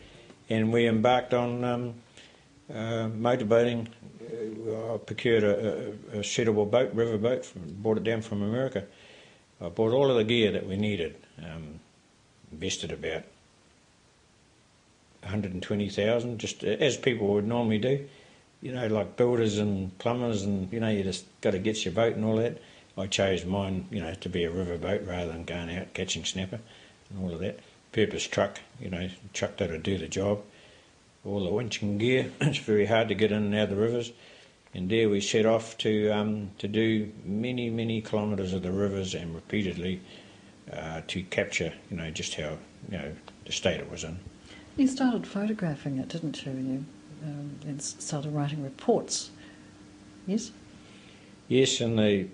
And 0.50 0.72
we 0.72 0.88
embarked 0.88 1.32
on 1.32 1.62
um, 1.62 1.94
uh, 2.68 3.06
motorboating 3.08 3.86
I 4.24 4.96
procured 4.98 5.44
a, 5.44 5.94
a, 6.14 6.18
a 6.18 6.24
suitable 6.24 6.66
boat, 6.66 6.92
river 6.92 7.18
boat, 7.18 7.44
from, 7.44 7.62
bought 7.68 7.98
it 7.98 8.04
down 8.04 8.20
from 8.20 8.42
America. 8.42 8.84
I 9.60 9.68
bought 9.68 9.92
all 9.92 10.10
of 10.10 10.16
the 10.16 10.24
gear 10.24 10.50
that 10.50 10.66
we 10.66 10.76
needed. 10.76 11.14
Um, 11.38 11.78
invested 12.50 12.90
about 12.90 13.22
120,000, 15.22 16.38
just 16.38 16.64
as 16.64 16.96
people 16.96 17.28
would 17.28 17.46
normally 17.46 17.78
do. 17.78 18.08
You 18.64 18.72
know, 18.72 18.86
like 18.88 19.16
builders 19.16 19.58
and 19.58 19.96
plumbers, 19.98 20.42
and 20.42 20.72
you 20.72 20.80
know, 20.80 20.88
you 20.88 21.04
just 21.04 21.26
got 21.40 21.52
to 21.52 21.58
get 21.58 21.84
your 21.84 21.94
boat 21.94 22.16
and 22.16 22.24
all 22.24 22.36
that. 22.36 22.60
I 22.96 23.06
chose 23.06 23.44
mine, 23.44 23.86
you 23.90 24.00
know, 24.00 24.14
to 24.14 24.28
be 24.28 24.44
a 24.44 24.50
river 24.50 24.78
boat 24.78 25.02
rather 25.06 25.30
than 25.30 25.44
going 25.44 25.76
out 25.76 25.94
catching 25.94 26.24
snapper 26.24 26.60
and 27.10 27.22
all 27.22 27.32
of 27.32 27.40
that. 27.40 27.60
Purpose 27.92 28.26
truck, 28.26 28.60
you 28.80 28.90
know, 28.90 29.08
truck 29.32 29.58
that'll 29.58 29.78
do 29.78 29.98
the 29.98 30.08
job. 30.08 30.42
All 31.24 31.44
the 31.44 31.50
winching 31.50 31.98
gear. 31.98 32.32
it's 32.40 32.58
very 32.58 32.86
hard 32.86 33.08
to 33.08 33.14
get 33.14 33.30
in 33.30 33.44
and 33.44 33.54
out 33.54 33.64
of 33.64 33.70
the 33.70 33.76
rivers 33.76 34.12
and 34.74 34.90
there 34.90 35.08
we 35.08 35.20
set 35.20 35.46
off 35.46 35.78
to 35.78 36.10
um, 36.10 36.50
to 36.58 36.68
do 36.68 37.10
many 37.24 37.70
many 37.70 38.00
kilometres 38.02 38.52
of 38.52 38.62
the 38.62 38.72
rivers 38.72 39.14
and 39.14 39.34
repeatedly 39.34 40.00
uh, 40.72 41.00
to 41.06 41.22
capture 41.24 41.72
you 41.90 41.96
know 41.96 42.10
just 42.10 42.34
how 42.34 42.58
you 42.90 42.98
know 42.98 43.12
the 43.46 43.52
state 43.52 43.80
it 43.80 43.90
was 43.90 44.04
in. 44.04 44.18
You 44.76 44.88
started 44.88 45.26
photographing 45.26 45.98
it, 45.98 46.08
didn't 46.08 46.44
you? 46.44 46.52
You 46.52 46.84
um, 47.24 47.58
and 47.66 47.80
started 47.80 48.32
writing 48.32 48.62
reports. 48.62 49.30
Yes. 50.26 50.50
Yes, 51.48 51.80
and 51.80 51.98
the 51.98 52.28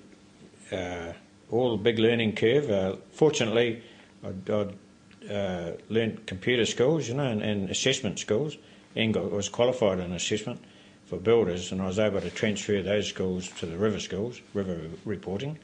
uh, 0.72 1.12
all 1.50 1.76
the 1.76 1.82
big 1.82 1.98
learning 1.98 2.34
curve. 2.34 2.70
Uh, 2.70 2.96
fortunately, 3.10 3.82
I'd, 4.24 4.50
I'd 4.50 5.30
uh, 5.30 5.72
learned 5.88 6.26
computer 6.26 6.64
skills, 6.64 7.08
you 7.08 7.14
know, 7.14 7.26
and, 7.26 7.42
and 7.42 7.70
assessment 7.70 8.18
skills, 8.18 8.56
and 8.94 9.12
got, 9.12 9.30
was 9.30 9.48
qualified 9.48 9.98
in 9.98 10.12
assessment 10.12 10.60
for 11.06 11.18
builders, 11.18 11.72
and 11.72 11.82
I 11.82 11.86
was 11.86 11.98
able 11.98 12.20
to 12.20 12.30
transfer 12.30 12.82
those 12.82 13.08
skills 13.08 13.48
to 13.58 13.66
the 13.66 13.76
river 13.76 13.98
skills, 13.98 14.40
river 14.54 14.80
reporting. 15.04 15.58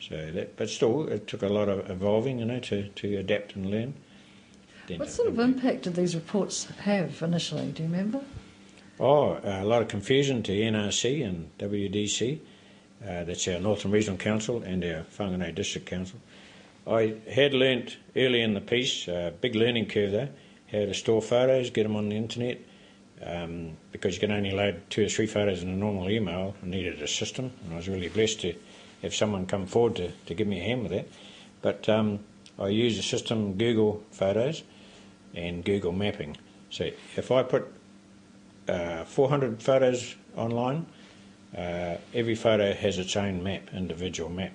So 0.00 0.30
that, 0.32 0.56
but 0.56 0.70
still, 0.70 1.08
it 1.08 1.26
took 1.26 1.42
a 1.42 1.48
lot 1.48 1.68
of 1.68 1.90
evolving, 1.90 2.38
you 2.38 2.44
know, 2.44 2.60
to, 2.60 2.88
to 2.88 3.16
adapt 3.16 3.56
and 3.56 3.70
learn. 3.70 3.94
Then 4.86 4.98
what 4.98 5.08
sort 5.08 5.28
of 5.28 5.38
impact 5.38 5.82
did 5.82 5.94
these 5.94 6.14
reports 6.14 6.64
have 6.82 7.22
initially? 7.22 7.72
Do 7.72 7.82
you 7.82 7.88
remember? 7.88 8.20
Oh, 9.00 9.40
a 9.42 9.64
lot 9.64 9.82
of 9.82 9.88
confusion 9.88 10.44
to 10.44 10.52
NRC 10.52 11.26
and 11.26 11.50
WDC. 11.58 12.38
Uh, 13.02 13.24
that's 13.24 13.48
our 13.48 13.58
Northern 13.58 13.90
Regional 13.90 14.16
Council 14.16 14.62
and 14.62 14.84
our 14.84 15.04
Whangarei 15.18 15.52
District 15.52 15.84
Council. 15.84 16.20
I 16.86 17.16
had 17.28 17.54
learnt 17.54 17.96
early 18.14 18.40
in 18.40 18.54
the 18.54 18.60
piece, 18.60 19.08
uh, 19.08 19.32
big 19.40 19.56
learning 19.56 19.86
curve 19.86 20.12
there, 20.12 20.30
how 20.70 20.78
to 20.78 20.94
store 20.94 21.20
photos, 21.20 21.70
get 21.70 21.82
them 21.82 21.96
on 21.96 22.08
the 22.08 22.16
internet, 22.16 22.60
um, 23.24 23.76
because 23.90 24.14
you 24.14 24.20
can 24.20 24.30
only 24.30 24.52
load 24.52 24.80
two 24.90 25.06
or 25.06 25.08
three 25.08 25.26
photos 25.26 25.62
in 25.62 25.70
a 25.70 25.76
normal 25.76 26.08
email. 26.08 26.54
I 26.62 26.66
needed 26.66 27.02
a 27.02 27.08
system, 27.08 27.50
and 27.64 27.72
I 27.72 27.76
was 27.76 27.88
really 27.88 28.08
blessed 28.08 28.42
to 28.42 28.54
have 29.02 29.14
someone 29.14 29.46
come 29.46 29.66
forward 29.66 29.96
to, 29.96 30.12
to 30.26 30.34
give 30.34 30.46
me 30.46 30.60
a 30.60 30.62
hand 30.62 30.82
with 30.82 30.92
that. 30.92 31.08
But 31.62 31.88
um, 31.88 32.20
I 32.60 32.68
use 32.68 32.96
a 32.98 33.02
system, 33.02 33.54
Google 33.54 34.04
Photos 34.12 34.62
and 35.34 35.64
Google 35.64 35.92
Mapping. 35.92 36.36
So 36.70 36.90
if 37.16 37.32
I 37.32 37.42
put 37.42 37.72
uh, 38.68 39.04
400 39.04 39.62
photos 39.62 40.14
online, 40.36 40.86
uh, 41.56 41.96
every 42.12 42.34
photo 42.34 42.72
has 42.72 42.98
its 42.98 43.16
own 43.16 43.42
map, 43.42 43.62
individual 43.72 44.30
map. 44.30 44.52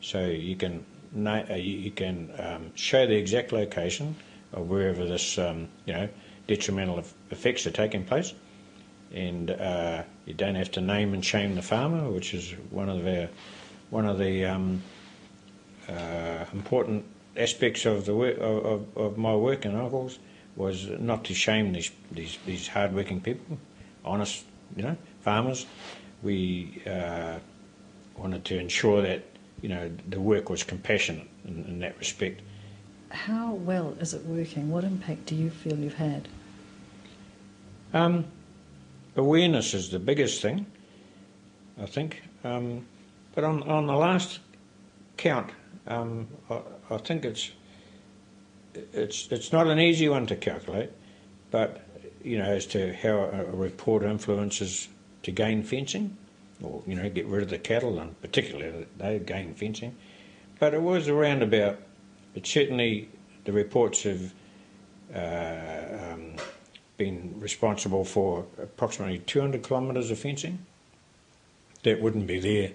So 0.00 0.26
you 0.26 0.56
can 0.56 0.84
uh, 1.26 1.54
you 1.54 1.90
can 1.90 2.30
um, 2.38 2.72
show 2.74 3.06
the 3.06 3.16
exact 3.16 3.52
location 3.52 4.16
of 4.52 4.68
wherever 4.68 5.04
this 5.04 5.38
um, 5.38 5.68
you 5.86 5.92
know 5.92 6.08
detrimental 6.46 7.02
effects 7.30 7.66
are 7.66 7.70
taking 7.70 8.04
place. 8.04 8.34
And 9.14 9.50
uh, 9.50 10.04
you 10.24 10.34
don't 10.34 10.54
have 10.54 10.70
to 10.72 10.80
name 10.80 11.12
and 11.12 11.24
shame 11.24 11.54
the 11.54 11.62
farmer, 11.62 12.10
which 12.10 12.32
is 12.34 12.52
one 12.70 12.88
of 12.88 13.04
the 13.04 13.28
one 13.90 14.06
of 14.06 14.18
the 14.18 14.46
um, 14.46 14.82
uh, 15.88 16.44
important 16.52 17.04
aspects 17.36 17.84
of 17.86 18.06
the 18.06 18.14
work 18.14 18.38
of, 18.38 18.86
of, 18.96 19.18
my 19.18 19.34
work 19.34 19.64
and 19.64 19.76
uncles 19.76 20.18
was 20.56 20.88
not 20.98 21.24
to 21.24 21.34
shame 21.34 21.72
these 21.72 21.90
these, 22.10 22.38
these 22.46 22.68
hard-working 22.68 23.20
people, 23.20 23.58
honest, 24.04 24.44
you 24.76 24.82
know, 24.82 24.96
farmers. 25.20 25.66
We 26.22 26.82
uh, 26.86 27.38
wanted 28.16 28.44
to 28.46 28.58
ensure 28.58 29.02
that 29.02 29.24
you 29.60 29.68
know 29.68 29.90
the 30.08 30.20
work 30.20 30.50
was 30.50 30.62
compassionate 30.62 31.28
in, 31.44 31.64
in 31.64 31.78
that 31.80 31.98
respect. 31.98 32.42
How 33.10 33.52
well 33.52 33.96
is 34.00 34.14
it 34.14 34.24
working? 34.24 34.70
What 34.70 34.84
impact 34.84 35.26
do 35.26 35.34
you 35.34 35.50
feel 35.50 35.78
you've 35.78 35.94
had? 35.94 36.28
Um, 37.92 38.24
awareness 39.16 39.74
is 39.74 39.90
the 39.90 39.98
biggest 39.98 40.40
thing, 40.40 40.66
I 41.80 41.86
think. 41.86 42.22
Um, 42.42 42.86
but 43.34 43.44
on, 43.44 43.62
on 43.64 43.86
the 43.86 43.94
last 43.94 44.40
count, 45.16 45.50
um, 45.86 46.26
I, 46.48 46.60
I 46.90 46.96
think 46.98 47.24
it's 47.24 47.50
it's 48.74 49.28
it's 49.30 49.52
not 49.52 49.66
an 49.66 49.78
easy 49.78 50.08
one 50.08 50.26
to 50.26 50.36
calculate, 50.36 50.90
but 51.50 51.86
you 52.22 52.38
know 52.38 52.44
as 52.44 52.66
to 52.66 52.94
how 52.94 53.16
a, 53.18 53.44
report 53.44 54.02
influences 54.02 54.88
to 55.22 55.30
gain 55.30 55.62
fencing, 55.62 56.16
or 56.62 56.82
you 56.86 56.94
know 56.94 57.08
get 57.08 57.26
rid 57.26 57.42
of 57.42 57.50
the 57.50 57.58
cattle, 57.58 57.98
and 57.98 58.20
particularly 58.20 58.86
they 58.98 59.18
gain 59.18 59.54
fencing. 59.54 59.94
But 60.58 60.74
it 60.74 60.82
was 60.82 61.08
around 61.08 61.42
about. 61.42 61.78
It 62.34 62.46
certainly 62.46 63.10
the 63.44 63.52
reports 63.52 64.04
have 64.04 64.32
uh, 65.14 66.12
um, 66.12 66.36
been 66.96 67.34
responsible 67.38 68.04
for 68.04 68.46
approximately 68.58 69.18
200 69.18 69.62
kilometres 69.62 70.10
of 70.10 70.18
fencing. 70.18 70.64
That 71.82 72.00
wouldn't 72.00 72.26
be 72.26 72.38
there 72.38 72.70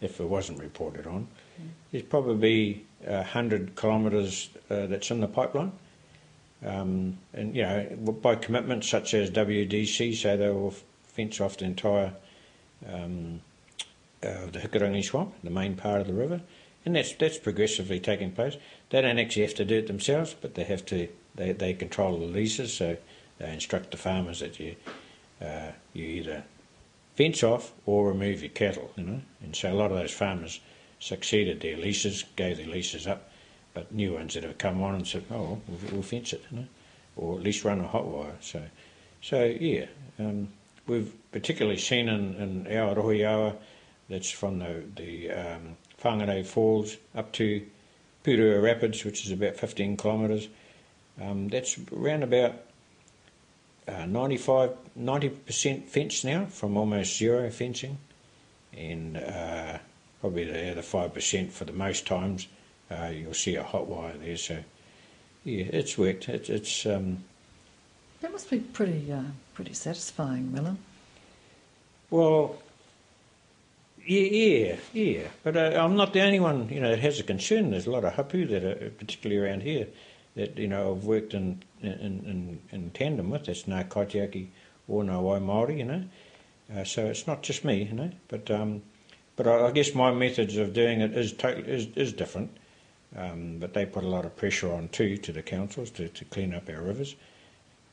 if 0.00 0.20
it 0.20 0.28
wasn't 0.28 0.60
reported 0.60 1.06
on. 1.06 1.28
There's 1.90 2.04
probably 2.04 2.84
100 3.04 3.76
kilometres 3.76 4.50
uh, 4.70 4.86
that's 4.86 5.10
in 5.10 5.20
the 5.20 5.28
pipeline. 5.28 5.72
Um, 6.64 7.18
and, 7.32 7.56
you 7.56 7.62
know, 7.62 7.84
by 8.22 8.34
commitments 8.34 8.88
such 8.88 9.14
as 9.14 9.30
WDC, 9.30 10.14
say 10.14 10.36
they 10.36 10.50
will 10.50 10.74
fence 11.04 11.40
off 11.40 11.56
the 11.56 11.64
entire 11.64 12.12
um, 12.86 13.40
uh, 14.22 14.46
the 14.52 14.58
Hikurangi 14.58 15.04
swamp, 15.04 15.34
the 15.42 15.50
main 15.50 15.76
part 15.76 16.00
of 16.00 16.06
the 16.06 16.12
river, 16.12 16.42
and 16.84 16.94
that's 16.96 17.14
that's 17.14 17.38
progressively 17.38 17.98
taking 17.98 18.32
place. 18.32 18.56
They 18.90 19.00
don't 19.00 19.18
actually 19.18 19.42
have 19.42 19.54
to 19.54 19.64
do 19.64 19.78
it 19.78 19.86
themselves, 19.86 20.34
but 20.38 20.54
they 20.54 20.64
have 20.64 20.84
to. 20.86 21.08
They 21.34 21.52
they 21.52 21.74
control 21.74 22.18
the 22.18 22.26
leases, 22.26 22.72
so 22.72 22.96
they 23.38 23.52
instruct 23.52 23.90
the 23.90 23.96
farmers 23.96 24.40
that 24.40 24.60
you 24.60 24.76
uh, 25.40 25.72
you 25.92 26.04
either 26.04 26.44
fence 27.14 27.42
off 27.42 27.72
or 27.86 28.08
remove 28.08 28.42
your 28.42 28.50
cattle, 28.50 28.90
you 28.96 29.04
know. 29.04 29.20
And 29.42 29.56
so 29.56 29.72
a 29.72 29.74
lot 29.74 29.90
of 29.90 29.96
those 29.96 30.12
farmers 30.12 30.60
succeeded 31.00 31.60
their 31.60 31.76
leases, 31.76 32.24
gave 32.36 32.58
their 32.58 32.68
leases 32.68 33.06
up, 33.06 33.30
but 33.74 33.92
new 33.92 34.14
ones 34.14 34.34
that 34.34 34.44
have 34.44 34.58
come 34.58 34.82
on 34.82 34.94
and 34.94 35.06
said, 35.06 35.24
oh, 35.30 35.60
we'll, 35.66 35.92
we'll 35.92 36.02
fence 36.02 36.32
it, 36.32 36.44
you 36.50 36.58
know, 36.58 36.66
or 37.16 37.38
at 37.38 37.42
least 37.42 37.64
run 37.64 37.80
a 37.80 37.88
hot 37.88 38.06
wire. 38.06 38.36
So, 38.40 38.62
so 39.20 39.44
yeah, 39.44 39.86
um, 40.18 40.48
we've 40.86 41.12
particularly 41.32 41.78
seen 41.78 42.08
in, 42.08 42.34
in 42.34 42.64
Aotearoa, 42.66 43.56
that's 44.08 44.30
from 44.30 44.58
the, 44.58 44.82
the 44.96 45.30
um, 45.30 45.76
Whangarei 46.02 46.44
Falls 46.44 46.96
up 47.14 47.32
to 47.32 47.64
Purua 48.24 48.62
Rapids, 48.62 49.04
which 49.04 49.24
is 49.24 49.32
about 49.32 49.56
15 49.56 49.96
kilometres. 49.96 50.48
Um, 51.20 51.48
that's 51.48 51.78
around 51.92 52.22
about 52.22 52.54
uh, 53.86 54.06
95, 54.06 54.72
90% 54.98 55.84
fenced 55.84 56.24
now 56.24 56.46
from 56.46 56.76
almost 56.76 57.16
zero 57.16 57.50
fencing. 57.50 57.98
And 58.76 59.16
uh, 59.16 59.78
probably 60.20 60.44
the 60.44 60.70
other 60.70 60.82
5% 60.82 61.50
for 61.50 61.64
the 61.64 61.72
most 61.72 62.06
times, 62.06 62.46
uh, 62.90 63.10
you'll 63.12 63.34
see 63.34 63.56
a 63.56 63.62
hot 63.62 63.86
wire 63.86 64.16
there. 64.18 64.36
So, 64.36 64.58
yeah, 65.44 65.64
it's 65.72 65.96
worked. 65.96 66.28
It, 66.28 66.50
it's. 66.50 66.86
Um, 66.86 67.24
that 68.20 68.32
must 68.32 68.50
be 68.50 68.58
pretty, 68.58 69.10
uh, 69.10 69.22
pretty 69.54 69.72
satisfying, 69.72 70.52
Millan. 70.52 70.78
Well, 72.10 72.58
yeah, 74.04 74.20
yeah, 74.20 74.76
yeah. 74.92 75.22
But 75.42 75.56
uh, 75.56 75.80
I'm 75.82 75.96
not 75.96 76.12
the 76.12 76.20
only 76.20 76.40
one, 76.40 76.68
you 76.68 76.80
know, 76.80 76.90
that 76.90 76.98
has 76.98 77.20
a 77.20 77.22
concern. 77.22 77.70
There's 77.70 77.86
a 77.86 77.90
lot 77.90 78.04
of 78.04 78.14
hapu 78.14 78.46
that 78.46 78.64
are, 78.64 78.90
particularly 78.90 79.40
around 79.40 79.62
here, 79.62 79.86
that, 80.34 80.58
you 80.58 80.68
know, 80.68 80.92
I've 80.94 81.04
worked 81.04 81.32
in, 81.32 81.62
in, 81.80 81.90
in, 81.90 82.60
in 82.72 82.90
tandem 82.90 83.30
with. 83.30 83.46
That's 83.46 83.62
Ngā 83.62 83.88
Kaitiaki 83.88 84.48
or 84.88 85.04
Ngā 85.04 85.20
Wai 85.20 85.38
Māori, 85.38 85.78
you 85.78 85.84
know. 85.84 86.04
Uh, 86.74 86.84
so 86.84 87.06
it's 87.06 87.26
not 87.26 87.42
just 87.42 87.64
me, 87.64 87.84
you 87.84 87.94
know. 87.94 88.10
But 88.28 88.50
um, 88.50 88.82
but 89.40 89.48
I, 89.48 89.68
I, 89.68 89.70
guess 89.70 89.94
my 89.94 90.10
methods 90.10 90.58
of 90.58 90.74
doing 90.74 91.00
it 91.00 91.16
is 91.16 91.32
totally 91.32 91.66
is, 91.66 91.86
is 91.96 92.12
different. 92.12 92.50
Um, 93.16 93.56
but 93.58 93.72
they 93.72 93.86
put 93.86 94.04
a 94.04 94.08
lot 94.08 94.26
of 94.26 94.36
pressure 94.36 94.70
on 94.70 94.88
too 94.88 95.16
to 95.16 95.32
the 95.32 95.40
councils 95.40 95.88
to, 95.92 96.08
to 96.08 96.24
clean 96.26 96.52
up 96.52 96.68
our 96.68 96.82
rivers. 96.82 97.16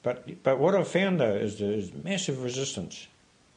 But 0.03 0.43
but 0.43 0.59
what 0.59 0.75
I've 0.75 0.89
found 0.89 1.21
though 1.21 1.35
is 1.35 1.57
there's 1.57 1.93
massive 2.03 2.43
resistance, 2.43 3.07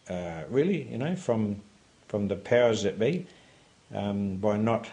uh, 0.08 0.42
really, 0.48 0.84
you 0.84 0.98
know, 0.98 1.16
from 1.16 1.62
from 2.06 2.28
the 2.28 2.36
powers 2.36 2.84
that 2.84 2.96
be, 2.96 3.26
um, 3.92 4.36
by 4.36 4.56
not. 4.56 4.88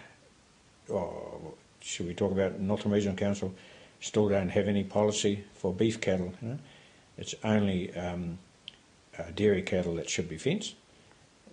Oh, 0.92 1.54
should 1.82 2.08
we 2.08 2.16
talk 2.16 2.32
about 2.32 2.60
Northern 2.60 2.92
Regional 2.92 3.16
Council? 3.16 3.54
Still 4.00 4.28
don't 4.28 4.50
have 4.50 4.68
any 4.68 4.84
policy 4.84 5.44
for 5.54 5.72
beef 5.72 6.02
cattle. 6.02 6.34
You 6.42 6.48
know? 6.48 6.60
It's 7.20 7.36
only 7.44 7.96
um, 7.96 8.40
uh, 9.20 9.24
dairy 9.36 9.62
cattle 9.62 9.94
that 9.96 10.10
should 10.10 10.28
be 10.28 10.38
fenced 10.38 10.74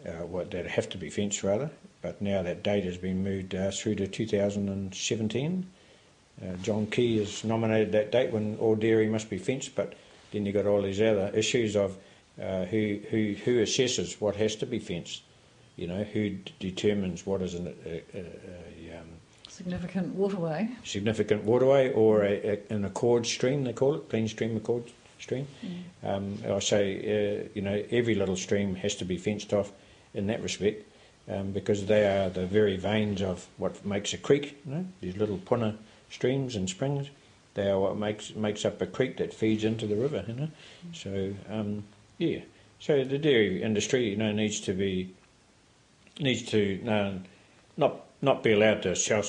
uh, 0.06 0.26
what 0.26 0.50
that 0.50 0.66
have 0.66 0.88
to 0.90 0.98
be 0.98 1.10
fenced 1.10 1.42
rather. 1.42 1.70
But 2.02 2.20
now 2.20 2.42
that 2.42 2.62
date 2.62 2.84
has 2.84 2.98
been 2.98 3.22
moved 3.22 3.54
uh, 3.54 3.70
through 3.70 3.94
to 3.96 4.06
2017. 4.06 5.66
Uh, 6.42 6.56
John 6.62 6.86
Key 6.86 7.18
has 7.18 7.44
nominated 7.44 7.92
that 7.92 8.12
date 8.12 8.32
when 8.32 8.56
all 8.58 8.74
dairy 8.74 9.08
must 9.08 9.30
be 9.30 9.38
fenced, 9.38 9.74
but 9.74 9.94
then 10.32 10.44
you've 10.44 10.54
got 10.54 10.66
all 10.66 10.82
these 10.82 11.00
other 11.00 11.30
issues 11.34 11.76
of 11.76 11.96
uh, 12.42 12.64
who, 12.64 12.98
who, 13.10 13.34
who 13.44 13.62
assesses 13.62 14.20
what 14.20 14.36
has 14.36 14.56
to 14.56 14.66
be 14.66 14.78
fenced. 14.78 15.22
You 15.76 15.86
know, 15.86 16.04
who 16.04 16.30
d- 16.30 16.52
determines 16.60 17.26
what 17.26 17.42
is 17.42 17.54
an, 17.54 17.74
a, 17.86 18.02
a, 18.14 18.20
a 18.20 18.98
um, 18.98 19.08
significant 19.48 20.14
waterway, 20.14 20.68
significant 20.84 21.44
waterway, 21.44 21.92
or 21.92 22.24
a, 22.24 22.60
an 22.70 22.84
accord 22.84 23.26
stream 23.26 23.64
they 23.64 23.72
call 23.72 23.94
it, 23.94 24.08
clean 24.08 24.28
stream 24.28 24.56
accord 24.56 24.84
stream. 25.18 25.46
Mm. 25.64 26.16
Um, 26.16 26.38
I 26.52 26.58
say, 26.58 26.98
uh, 26.98 27.48
you 27.54 27.62
know, 27.62 27.82
every 27.90 28.14
little 28.14 28.36
stream 28.36 28.74
has 28.76 28.94
to 28.96 29.04
be 29.04 29.16
fenced 29.16 29.52
off 29.52 29.72
in 30.14 30.26
that 30.28 30.42
respect 30.42 30.84
um, 31.28 31.52
because 31.52 31.86
they 31.86 32.06
are 32.06 32.28
the 32.28 32.46
very 32.46 32.76
veins 32.76 33.22
of 33.22 33.46
what 33.56 33.84
makes 33.84 34.12
a 34.12 34.18
creek. 34.18 34.60
You 34.66 34.74
know, 34.74 34.86
these 35.00 35.16
little 35.16 35.38
puna 35.38 35.76
streams 36.10 36.56
and 36.56 36.68
springs. 36.68 37.08
They 37.54 37.70
are 37.70 37.78
what 37.78 37.96
makes 37.96 38.34
makes 38.34 38.64
up 38.64 38.80
a 38.82 38.86
creek 38.86 39.16
that 39.18 39.32
feeds 39.32 39.64
into 39.64 39.86
the 39.86 39.96
river. 39.96 40.24
You 40.26 40.34
know, 40.34 40.48
so 40.92 41.34
um, 41.50 41.84
yeah. 42.18 42.40
So 42.80 43.04
the 43.04 43.18
dairy 43.18 43.62
industry, 43.62 44.10
you 44.10 44.16
know, 44.16 44.32
needs 44.32 44.60
to 44.60 44.72
be 44.72 45.14
needs 46.18 46.42
to 46.50 46.86
uh, 46.86 47.12
not 47.76 48.00
not 48.20 48.42
be 48.42 48.52
allowed 48.52 48.82
to 48.82 48.96
self 48.96 49.26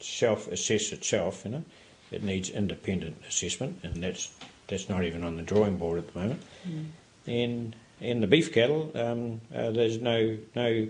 self 0.00 0.48
assess 0.48 0.92
itself. 0.92 1.42
You 1.44 1.50
know, 1.52 1.64
it 2.10 2.22
needs 2.22 2.48
independent 2.50 3.18
assessment, 3.28 3.78
and 3.82 4.02
that's 4.02 4.32
that's 4.68 4.88
not 4.88 5.04
even 5.04 5.22
on 5.22 5.36
the 5.36 5.42
drawing 5.42 5.76
board 5.76 5.98
at 5.98 6.12
the 6.12 6.18
moment. 6.18 6.42
Mm. 6.66 6.86
And 7.26 7.76
in 8.00 8.20
the 8.20 8.26
beef 8.26 8.52
cattle, 8.52 8.90
um, 8.94 9.40
uh, 9.54 9.70
there's 9.70 9.98
no 9.98 10.36
no 10.54 10.88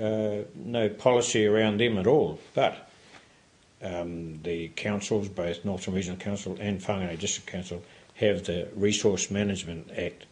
uh, 0.00 0.44
no 0.54 0.88
policy 0.88 1.46
around 1.46 1.78
them 1.80 1.98
at 1.98 2.06
all. 2.06 2.38
But 2.54 2.90
um, 3.82 4.40
the 4.42 4.68
councils, 4.68 5.28
both 5.28 5.64
Northern 5.64 5.94
Regional 5.94 6.18
Council 6.18 6.56
and 6.60 6.80
Whangarei 6.80 7.18
District 7.18 7.48
Council, 7.48 7.82
have 8.14 8.44
the 8.44 8.68
Resource 8.74 9.30
Management 9.30 9.90
Act 9.96 10.26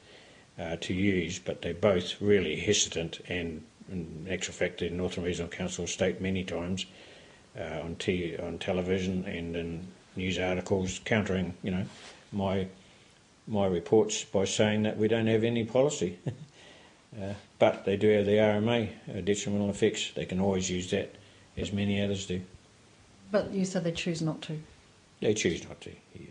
uh, 0.58 0.76
to 0.80 0.94
use, 0.94 1.38
but 1.38 1.62
they're 1.62 1.74
both 1.74 2.20
really 2.20 2.56
hesitant. 2.56 3.20
And 3.28 3.62
in 3.90 4.26
actual 4.30 4.54
fact, 4.54 4.80
the 4.80 4.90
Northern 4.90 5.24
Regional 5.24 5.48
Council 5.48 5.86
state 5.86 6.20
many 6.20 6.44
times 6.44 6.86
uh, 7.58 7.80
on 7.82 7.96
t- 7.96 8.36
on 8.36 8.58
television 8.58 9.24
and 9.24 9.56
in 9.56 9.86
news 10.16 10.38
articles 10.38 11.00
countering, 11.04 11.54
you 11.62 11.70
know, 11.70 11.84
my 12.32 12.66
my 13.46 13.66
reports 13.66 14.24
by 14.24 14.44
saying 14.44 14.82
that 14.84 14.96
we 14.96 15.08
don't 15.08 15.26
have 15.26 15.44
any 15.44 15.64
policy. 15.64 16.18
uh, 16.26 17.34
but 17.58 17.84
they 17.84 17.96
do 17.96 18.08
have 18.08 18.26
the 18.26 18.32
RMA, 18.32 19.24
detrimental 19.24 19.70
effects. 19.70 20.12
They 20.14 20.24
can 20.24 20.40
always 20.40 20.70
use 20.70 20.90
that, 20.90 21.14
as 21.56 21.72
many 21.72 22.02
others 22.02 22.26
do. 22.26 22.42
But 23.30 23.52
you 23.52 23.64
said 23.64 23.84
they 23.84 23.92
choose 23.92 24.22
not 24.22 24.42
to. 24.42 24.60
They 25.20 25.34
choose 25.34 25.66
not 25.66 25.80
to, 25.82 25.90
yeah. 26.14 26.30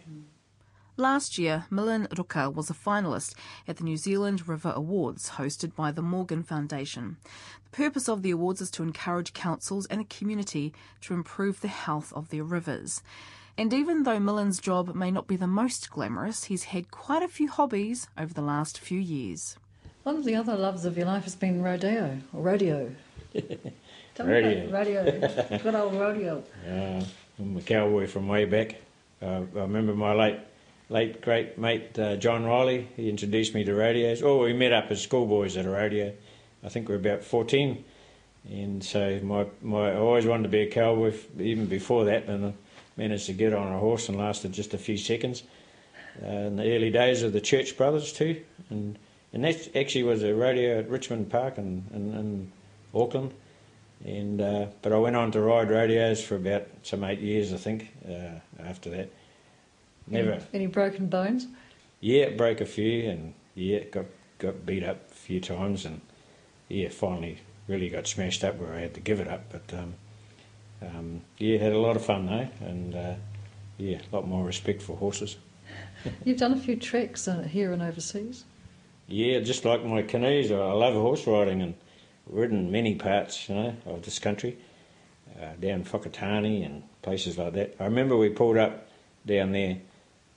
Last 0.97 1.37
year, 1.37 1.65
Millan 1.69 2.07
Ruka 2.07 2.53
was 2.53 2.69
a 2.69 2.73
finalist 2.73 3.33
at 3.67 3.75
the 3.75 3.83
New 3.83 3.97
Zealand 3.97 4.47
River 4.47 4.71
Awards 4.73 5.31
hosted 5.31 5.75
by 5.75 5.91
the 5.91 6.01
Morgan 6.01 6.41
Foundation. 6.41 7.17
The 7.65 7.75
purpose 7.75 8.07
of 8.07 8.21
the 8.21 8.31
awards 8.31 8.61
is 8.61 8.71
to 8.71 8.83
encourage 8.83 9.33
councils 9.33 9.85
and 9.87 9.99
the 9.99 10.05
community 10.05 10.73
to 11.01 11.13
improve 11.13 11.59
the 11.59 11.67
health 11.67 12.13
of 12.13 12.29
their 12.29 12.45
rivers. 12.45 13.01
And 13.57 13.73
even 13.73 14.03
though 14.03 14.19
Millan's 14.19 14.59
job 14.59 14.93
may 14.95 15.11
not 15.11 15.27
be 15.27 15.37
the 15.37 15.47
most 15.47 15.89
glamorous, 15.89 16.45
he's 16.45 16.65
had 16.65 16.91
quite 16.91 17.23
a 17.23 17.27
few 17.27 17.49
hobbies 17.49 18.07
over 18.17 18.33
the 18.33 18.41
last 18.41 18.79
few 18.79 18.99
years. 18.99 19.55
One 20.03 20.17
of 20.17 20.25
the 20.25 20.35
other 20.35 20.55
loves 20.57 20.83
of 20.83 20.97
your 20.97 21.07
life 21.07 21.23
has 21.23 21.35
been 21.35 21.63
rodeo, 21.63 22.19
or 22.33 22.41
rodeo. 22.41 22.93
Tell 24.15 24.27
rodeo. 24.27 24.69
rodeo. 24.69 25.03
Good 25.63 25.73
old 25.73 25.95
rodeo. 25.95 26.43
Yeah, 26.65 27.03
I'm 27.39 27.57
a 27.57 27.61
cowboy 27.61 28.07
from 28.07 28.27
way 28.27 28.45
back. 28.45 28.75
Uh, 29.21 29.43
I 29.55 29.59
remember 29.59 29.95
my 29.95 30.13
late 30.13 30.39
late 30.89 31.21
great 31.21 31.57
mate 31.57 31.97
uh, 31.97 32.17
John 32.17 32.43
Riley. 32.43 32.89
He 32.97 33.09
introduced 33.09 33.55
me 33.55 33.63
to 33.63 33.73
rodeos. 33.73 34.21
Oh, 34.21 34.43
we 34.43 34.53
met 34.53 34.73
up 34.73 34.91
as 34.91 35.01
schoolboys 35.01 35.55
at 35.57 35.65
a 35.65 35.69
rodeo. 35.69 36.13
I 36.63 36.69
think 36.69 36.89
we 36.89 36.95
were 36.95 36.99
about 36.99 37.23
14. 37.23 37.83
And 38.51 38.83
so 38.83 39.19
my, 39.23 39.47
my, 39.61 39.91
I 39.91 39.95
always 39.95 40.25
wanted 40.25 40.43
to 40.43 40.49
be 40.49 40.61
a 40.61 40.69
cowboy 40.69 41.13
even 41.39 41.65
before 41.65 42.05
that, 42.05 42.25
and 42.27 42.47
I 42.47 42.53
managed 42.97 43.25
to 43.27 43.33
get 43.33 43.53
on 43.53 43.73
a 43.73 43.79
horse 43.79 44.09
and 44.09 44.17
lasted 44.17 44.53
just 44.53 44.73
a 44.73 44.77
few 44.77 44.97
seconds. 44.97 45.43
Uh, 46.23 46.27
in 46.27 46.55
the 46.55 46.75
early 46.75 46.89
days 46.89 47.23
of 47.23 47.33
the 47.33 47.41
Church 47.41 47.75
Brothers 47.75 48.13
too, 48.13 48.41
and 48.69 48.97
and 49.33 49.43
that 49.43 49.75
actually 49.75 50.03
was 50.03 50.23
a 50.23 50.33
rodeo 50.33 50.79
at 50.79 50.89
Richmond 50.89 51.29
Park 51.29 51.57
in, 51.57 51.83
in, 51.93 52.13
in 52.13 52.51
Auckland. 52.93 53.33
And 54.05 54.39
uh, 54.39 54.67
but 54.81 54.93
I 54.93 54.97
went 54.97 55.15
on 55.15 55.31
to 55.31 55.41
ride 55.41 55.69
rodeos 55.69 56.23
for 56.23 56.35
about 56.35 56.67
some 56.83 57.03
eight 57.03 57.19
years, 57.19 57.51
I 57.53 57.57
think. 57.57 57.89
Uh, 58.07 58.39
after 58.63 58.89
that, 58.91 59.09
never. 60.07 60.33
Any, 60.33 60.43
any 60.53 60.67
broken 60.67 61.07
bones? 61.07 61.47
Yeah, 61.99 62.29
broke 62.29 62.61
a 62.61 62.65
few, 62.65 63.09
and 63.09 63.33
yeah, 63.55 63.79
got 63.79 64.05
got 64.39 64.65
beat 64.65 64.83
up 64.83 65.11
a 65.11 65.15
few 65.15 65.41
times, 65.41 65.85
and 65.85 66.01
yeah, 66.69 66.89
finally 66.89 67.39
really 67.67 67.89
got 67.89 68.07
smashed 68.07 68.43
up 68.43 68.57
where 68.57 68.73
I 68.73 68.81
had 68.81 68.93
to 68.93 68.99
give 68.99 69.19
it 69.19 69.27
up. 69.27 69.51
But 69.51 69.77
um, 69.77 69.95
um, 70.81 71.21
yeah, 71.37 71.57
had 71.57 71.73
a 71.73 71.79
lot 71.79 71.95
of 71.95 72.05
fun 72.05 72.25
though, 72.25 72.47
and 72.65 72.95
uh, 72.95 73.13
yeah, 73.77 73.99
a 74.11 74.15
lot 74.15 74.27
more 74.27 74.45
respect 74.45 74.81
for 74.81 74.95
horses. 74.97 75.37
You've 76.23 76.37
done 76.37 76.53
a 76.53 76.59
few 76.59 76.75
treks 76.75 77.27
uh, 77.27 77.41
here 77.41 77.71
and 77.73 77.81
overseas. 77.81 78.45
Yeah, 79.07 79.39
just 79.39 79.65
like 79.65 79.83
my 79.83 80.01
canoes, 80.01 80.51
I 80.51 80.55
love 80.55 80.93
horse 80.93 81.27
riding 81.27 81.61
and 81.61 81.75
ridden 82.27 82.71
many 82.71 82.95
parts, 82.95 83.47
you 83.47 83.55
know, 83.55 83.75
of 83.85 84.01
this 84.03 84.17
country, 84.17 84.57
uh, 85.39 85.53
down 85.59 85.83
Whakatane 85.83 86.65
and 86.65 86.83
places 87.01 87.37
like 87.37 87.53
that. 87.53 87.75
I 87.79 87.85
remember 87.85 88.17
we 88.17 88.29
pulled 88.29 88.57
up 88.57 88.87
down 89.25 89.51
there 89.51 89.77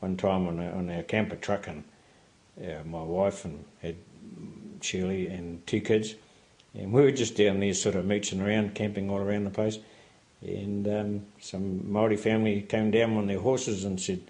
one 0.01 0.17
time 0.17 0.47
on, 0.47 0.61
a, 0.61 0.71
on 0.71 0.91
our 0.91 1.03
camper 1.03 1.37
truck, 1.37 1.67
and 1.67 1.85
uh, 2.63 2.85
my 2.85 3.03
wife 3.03 3.45
and 3.45 3.65
had 3.83 3.97
Shirley 4.81 5.29
and 5.29 5.67
two 5.67 5.81
kids, 5.81 6.15
and 6.75 6.93
we 6.93 7.03
were 7.03 7.11
just 7.11 7.37
down 7.37 7.61
there, 7.61 7.73
sort 7.73 7.95
of 7.95 8.05
mooching 8.05 8.41
around, 8.41 8.75
camping 8.75 9.09
all 9.11 9.19
around 9.19 9.45
the 9.45 9.51
place. 9.51 9.79
And 10.41 10.87
um, 10.87 11.27
some 11.41 11.91
Maori 11.91 12.17
family 12.17 12.63
came 12.63 12.91
down 12.91 13.17
on 13.17 13.27
their 13.27 13.41
horses 13.41 13.85
and 13.85 14.01
said 14.01 14.21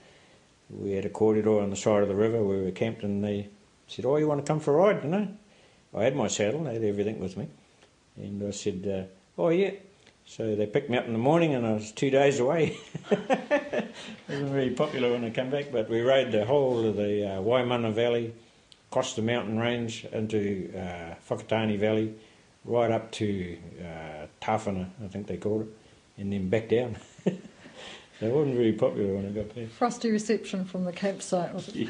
we 0.71 0.93
had 0.93 1.05
a 1.05 1.11
corridor 1.11 1.61
on 1.61 1.71
the 1.71 1.77
side 1.77 2.03
of 2.03 2.09
the 2.09 2.15
river 2.15 2.43
where 2.43 2.59
we 2.59 2.65
were 2.65 2.71
camped, 2.71 3.03
and 3.03 3.25
they 3.25 3.49
said, 3.87 4.05
"Oh, 4.05 4.17
you 4.17 4.29
want 4.29 4.45
to 4.45 4.51
come 4.51 4.61
for 4.61 4.75
a 4.75 4.77
ride?" 4.77 5.05
You 5.05 5.11
know, 5.11 5.29
I 5.95 6.05
had 6.05 6.17
my 6.17 6.29
saddle, 6.29 6.67
I 6.67 6.75
had 6.75 6.85
everything 6.85 7.19
with 7.21 7.37
me, 7.37 7.49
and 8.17 8.47
I 8.47 8.51
said, 8.51 8.87
uh, 8.87 9.41
"Oh 9.41 9.49
yeah." 9.51 9.73
So 10.27 10.55
they 10.55 10.67
picked 10.67 10.91
me 10.91 10.99
up 10.99 11.07
in 11.07 11.15
the 11.15 11.19
morning, 11.19 11.55
and 11.55 11.67
I 11.67 11.73
was 11.73 11.91
two 11.91 12.11
days 12.11 12.39
away. 12.39 12.77
it 13.11 13.95
wasn't 14.29 14.51
very 14.51 14.71
popular 14.71 15.13
when 15.13 15.25
I 15.25 15.31
came 15.31 15.49
back, 15.49 15.73
but 15.73 15.89
we 15.89 16.03
rode 16.03 16.33
the 16.33 16.45
whole 16.45 16.87
of 16.87 16.97
the 16.97 17.27
uh, 17.27 17.41
Waimana 17.41 17.95
Valley, 17.95 18.35
across 18.91 19.15
the 19.15 19.23
mountain 19.23 19.59
range 19.59 20.05
into 20.13 20.71
uh, 20.77 21.15
Valley, 21.35 22.15
right 22.67 22.91
up 22.91 23.11
to 23.13 23.57
uh, 23.81 24.27
Tawhana, 24.43 24.91
I 25.03 25.09
think 25.09 25.29
they 25.29 25.39
called 25.39 25.63
it, 25.63 25.69
and 26.19 26.33
then 26.33 26.49
back 26.49 26.69
down. 26.69 26.97
it 27.27 27.41
wasn't 28.21 28.57
very 28.57 28.73
popular 28.73 29.14
when 29.14 29.27
I 29.27 29.31
got 29.31 29.55
there. 29.55 29.69
Frosty 29.69 30.11
reception 30.11 30.64
from 30.64 30.85
the 30.85 30.93
campsite, 30.93 31.55
was 31.55 31.69
it? 31.69 31.75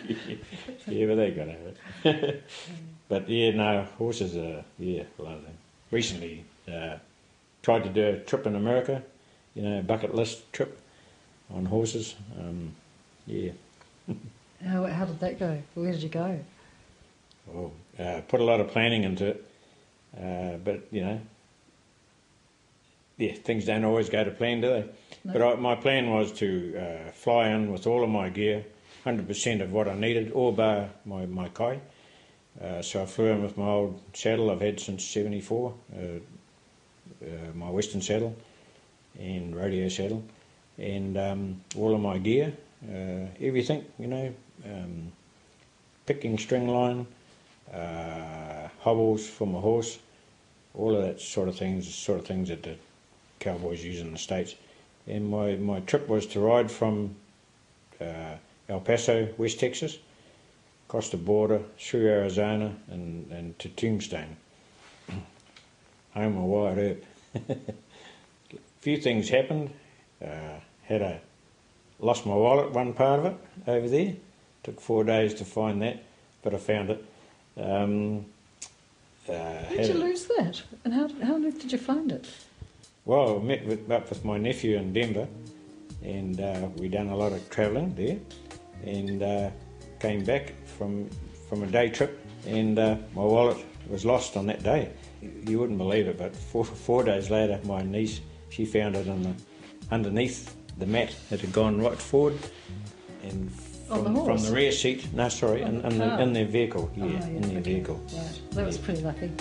yeah, 0.86 1.06
but 1.06 1.14
they 1.16 1.30
got 1.30 1.48
over 1.48 1.74
it. 2.04 2.44
but 3.08 3.28
yeah, 3.28 3.50
no, 3.50 3.86
horses 3.96 4.36
are, 4.36 4.64
yeah, 4.78 5.04
lovely. 5.18 5.50
Recently, 5.90 6.44
uh, 6.70 6.96
tried 7.62 7.84
to 7.84 7.90
do 7.90 8.06
a 8.06 8.18
trip 8.18 8.46
in 8.46 8.54
America, 8.54 9.02
you 9.54 9.62
know, 9.62 9.78
a 9.80 9.82
bucket 9.82 10.14
list 10.14 10.52
trip 10.52 10.78
on 11.54 11.64
horses. 11.64 12.14
Um, 12.38 12.74
yeah. 13.26 13.52
How, 14.64 14.84
how 14.86 15.04
did 15.04 15.20
that 15.20 15.38
go? 15.38 15.62
Where 15.74 15.92
did 15.92 16.02
you 16.02 16.08
go? 16.08 16.38
Well, 17.46 17.72
uh, 17.98 18.20
put 18.28 18.40
a 18.40 18.44
lot 18.44 18.60
of 18.60 18.68
planning 18.68 19.04
into 19.04 19.26
it, 19.26 19.50
uh, 20.16 20.56
but 20.62 20.86
you 20.90 21.00
know, 21.00 21.20
yeah, 23.18 23.32
things 23.32 23.66
don't 23.66 23.84
always 23.84 24.08
go 24.08 24.22
to 24.22 24.30
plan, 24.30 24.60
do 24.60 24.68
they? 24.68 24.84
No. 25.24 25.32
But 25.32 25.42
I, 25.42 25.54
my 25.56 25.74
plan 25.74 26.10
was 26.10 26.32
to 26.34 26.78
uh, 26.78 27.10
fly 27.10 27.48
in 27.48 27.72
with 27.72 27.86
all 27.86 28.04
of 28.04 28.10
my 28.10 28.28
gear, 28.28 28.64
100% 29.04 29.60
of 29.60 29.72
what 29.72 29.88
I 29.88 29.94
needed, 29.94 30.32
all 30.32 30.52
bar 30.52 30.88
my, 31.04 31.26
my 31.26 31.48
kai. 31.48 31.80
Uh, 32.62 32.80
so 32.80 33.02
I 33.02 33.06
flew 33.06 33.26
in 33.26 33.42
with 33.42 33.56
my 33.56 33.66
old 33.66 34.00
saddle 34.14 34.50
I've 34.50 34.60
had 34.60 34.80
since 34.80 35.04
74, 35.04 35.74
uh, 35.92 35.98
uh, 35.98 37.26
my 37.54 37.70
Western 37.70 38.00
saddle 38.00 38.36
and 39.18 39.54
rodeo 39.54 39.88
saddle, 39.88 40.22
and 40.78 41.18
um, 41.18 41.60
all 41.76 41.94
of 41.94 42.00
my 42.00 42.18
gear, 42.18 42.52
uh, 42.88 43.26
everything, 43.40 43.84
you 43.98 44.06
know, 44.06 44.32
um, 44.64 45.10
picking 46.06 46.38
string 46.38 46.68
line, 46.68 47.06
uh, 47.74 48.68
hobbles 48.80 49.26
for 49.26 49.46
my 49.46 49.58
horse, 49.58 49.98
all 50.74 50.94
of 50.94 51.02
that 51.02 51.20
sort 51.20 51.48
of 51.48 51.56
things, 51.56 51.92
sort 51.92 52.20
of 52.20 52.26
things 52.26 52.48
that 52.48 52.62
the 52.62 52.76
cowboys 53.38 53.84
use 53.84 54.00
in 54.00 54.12
the 54.12 54.18
states. 54.18 54.54
And 55.06 55.28
my, 55.28 55.56
my 55.56 55.80
trip 55.80 56.08
was 56.08 56.26
to 56.26 56.40
ride 56.40 56.70
from 56.70 57.14
uh, 58.00 58.34
El 58.68 58.80
Paso, 58.80 59.28
West 59.38 59.58
Texas, 59.60 59.98
across 60.88 61.08
the 61.10 61.16
border 61.16 61.60
through 61.78 62.08
Arizona 62.08 62.74
and, 62.90 63.30
and 63.30 63.58
to 63.58 63.68
Tombstone. 63.68 64.36
Home 66.14 66.36
of 66.36 66.44
Wyatt 66.44 66.78
Earp. 66.78 67.04
a 67.48 67.56
few 68.80 68.98
things 68.98 69.28
happened. 69.28 69.70
Uh, 70.22 70.60
had 70.84 71.02
a 71.02 71.20
lost 72.00 72.26
my 72.26 72.34
wallet, 72.34 72.70
one 72.72 72.92
part 72.92 73.20
of 73.20 73.26
it 73.26 73.36
over 73.66 73.88
there. 73.88 74.14
Took 74.62 74.80
four 74.80 75.04
days 75.04 75.34
to 75.34 75.44
find 75.44 75.80
that, 75.82 76.02
but 76.42 76.54
I 76.54 76.58
found 76.58 76.90
it. 76.90 77.04
Um, 77.56 78.26
uh, 79.28 79.68
Did 79.68 79.88
you 79.88 79.94
lose 79.94 80.26
that? 80.26 80.62
And 80.84 80.94
how, 80.94 81.08
how 81.22 81.38
did 81.38 81.70
you 81.70 81.78
find 81.78 82.10
it? 82.12 82.28
Well, 83.08 83.38
I 83.38 83.42
met 83.42 83.64
with, 83.64 83.90
up 83.90 84.10
with 84.10 84.22
my 84.22 84.36
nephew 84.36 84.76
in 84.76 84.92
Denver, 84.92 85.26
and 86.02 86.38
uh, 86.38 86.68
we 86.76 86.88
done 86.88 87.08
a 87.08 87.16
lot 87.16 87.32
of 87.32 87.48
travelling 87.48 87.94
there, 87.94 88.18
and 88.84 89.22
uh, 89.22 89.50
came 89.98 90.22
back 90.24 90.52
from 90.66 91.08
from 91.48 91.62
a 91.62 91.66
day 91.66 91.88
trip, 91.88 92.22
and 92.46 92.78
uh, 92.78 92.96
my 93.14 93.22
wallet 93.22 93.56
was 93.88 94.04
lost 94.04 94.36
on 94.36 94.44
that 94.48 94.62
day. 94.62 94.90
You 95.22 95.58
wouldn't 95.58 95.78
believe 95.78 96.06
it, 96.06 96.18
but 96.18 96.36
four, 96.36 96.66
four 96.66 97.02
days 97.02 97.30
later, 97.30 97.58
my 97.64 97.80
niece 97.82 98.20
she 98.50 98.66
found 98.66 98.94
it 98.94 99.06
in 99.06 99.22
the, 99.22 99.34
underneath 99.90 100.54
the 100.76 100.84
mat. 100.84 101.16
It 101.30 101.40
had 101.40 101.52
gone 101.54 101.80
right 101.80 101.96
forward, 101.98 102.38
and 103.22 103.50
On 103.88 104.04
from, 104.04 104.14
the 104.14 104.24
from 104.24 104.42
the 104.42 104.52
rear 104.52 104.70
seat. 104.70 105.10
No, 105.14 105.30
sorry, 105.30 105.64
On 105.64 105.76
in, 105.76 105.80
the 105.80 105.88
in, 105.88 105.98
the, 105.98 106.04
car? 106.04 106.20
in 106.20 106.32
their 106.34 106.44
vehicle. 106.44 106.90
Yeah, 106.94 107.04
Oh, 107.04 107.08
yeah, 107.08 107.26
in 107.26 107.40
their 107.40 107.50
okay. 107.60 107.72
vehicle. 107.72 108.00
Right. 108.12 108.40
That 108.50 108.66
was 108.66 108.76
pretty 108.76 109.00
lucky. 109.00 109.32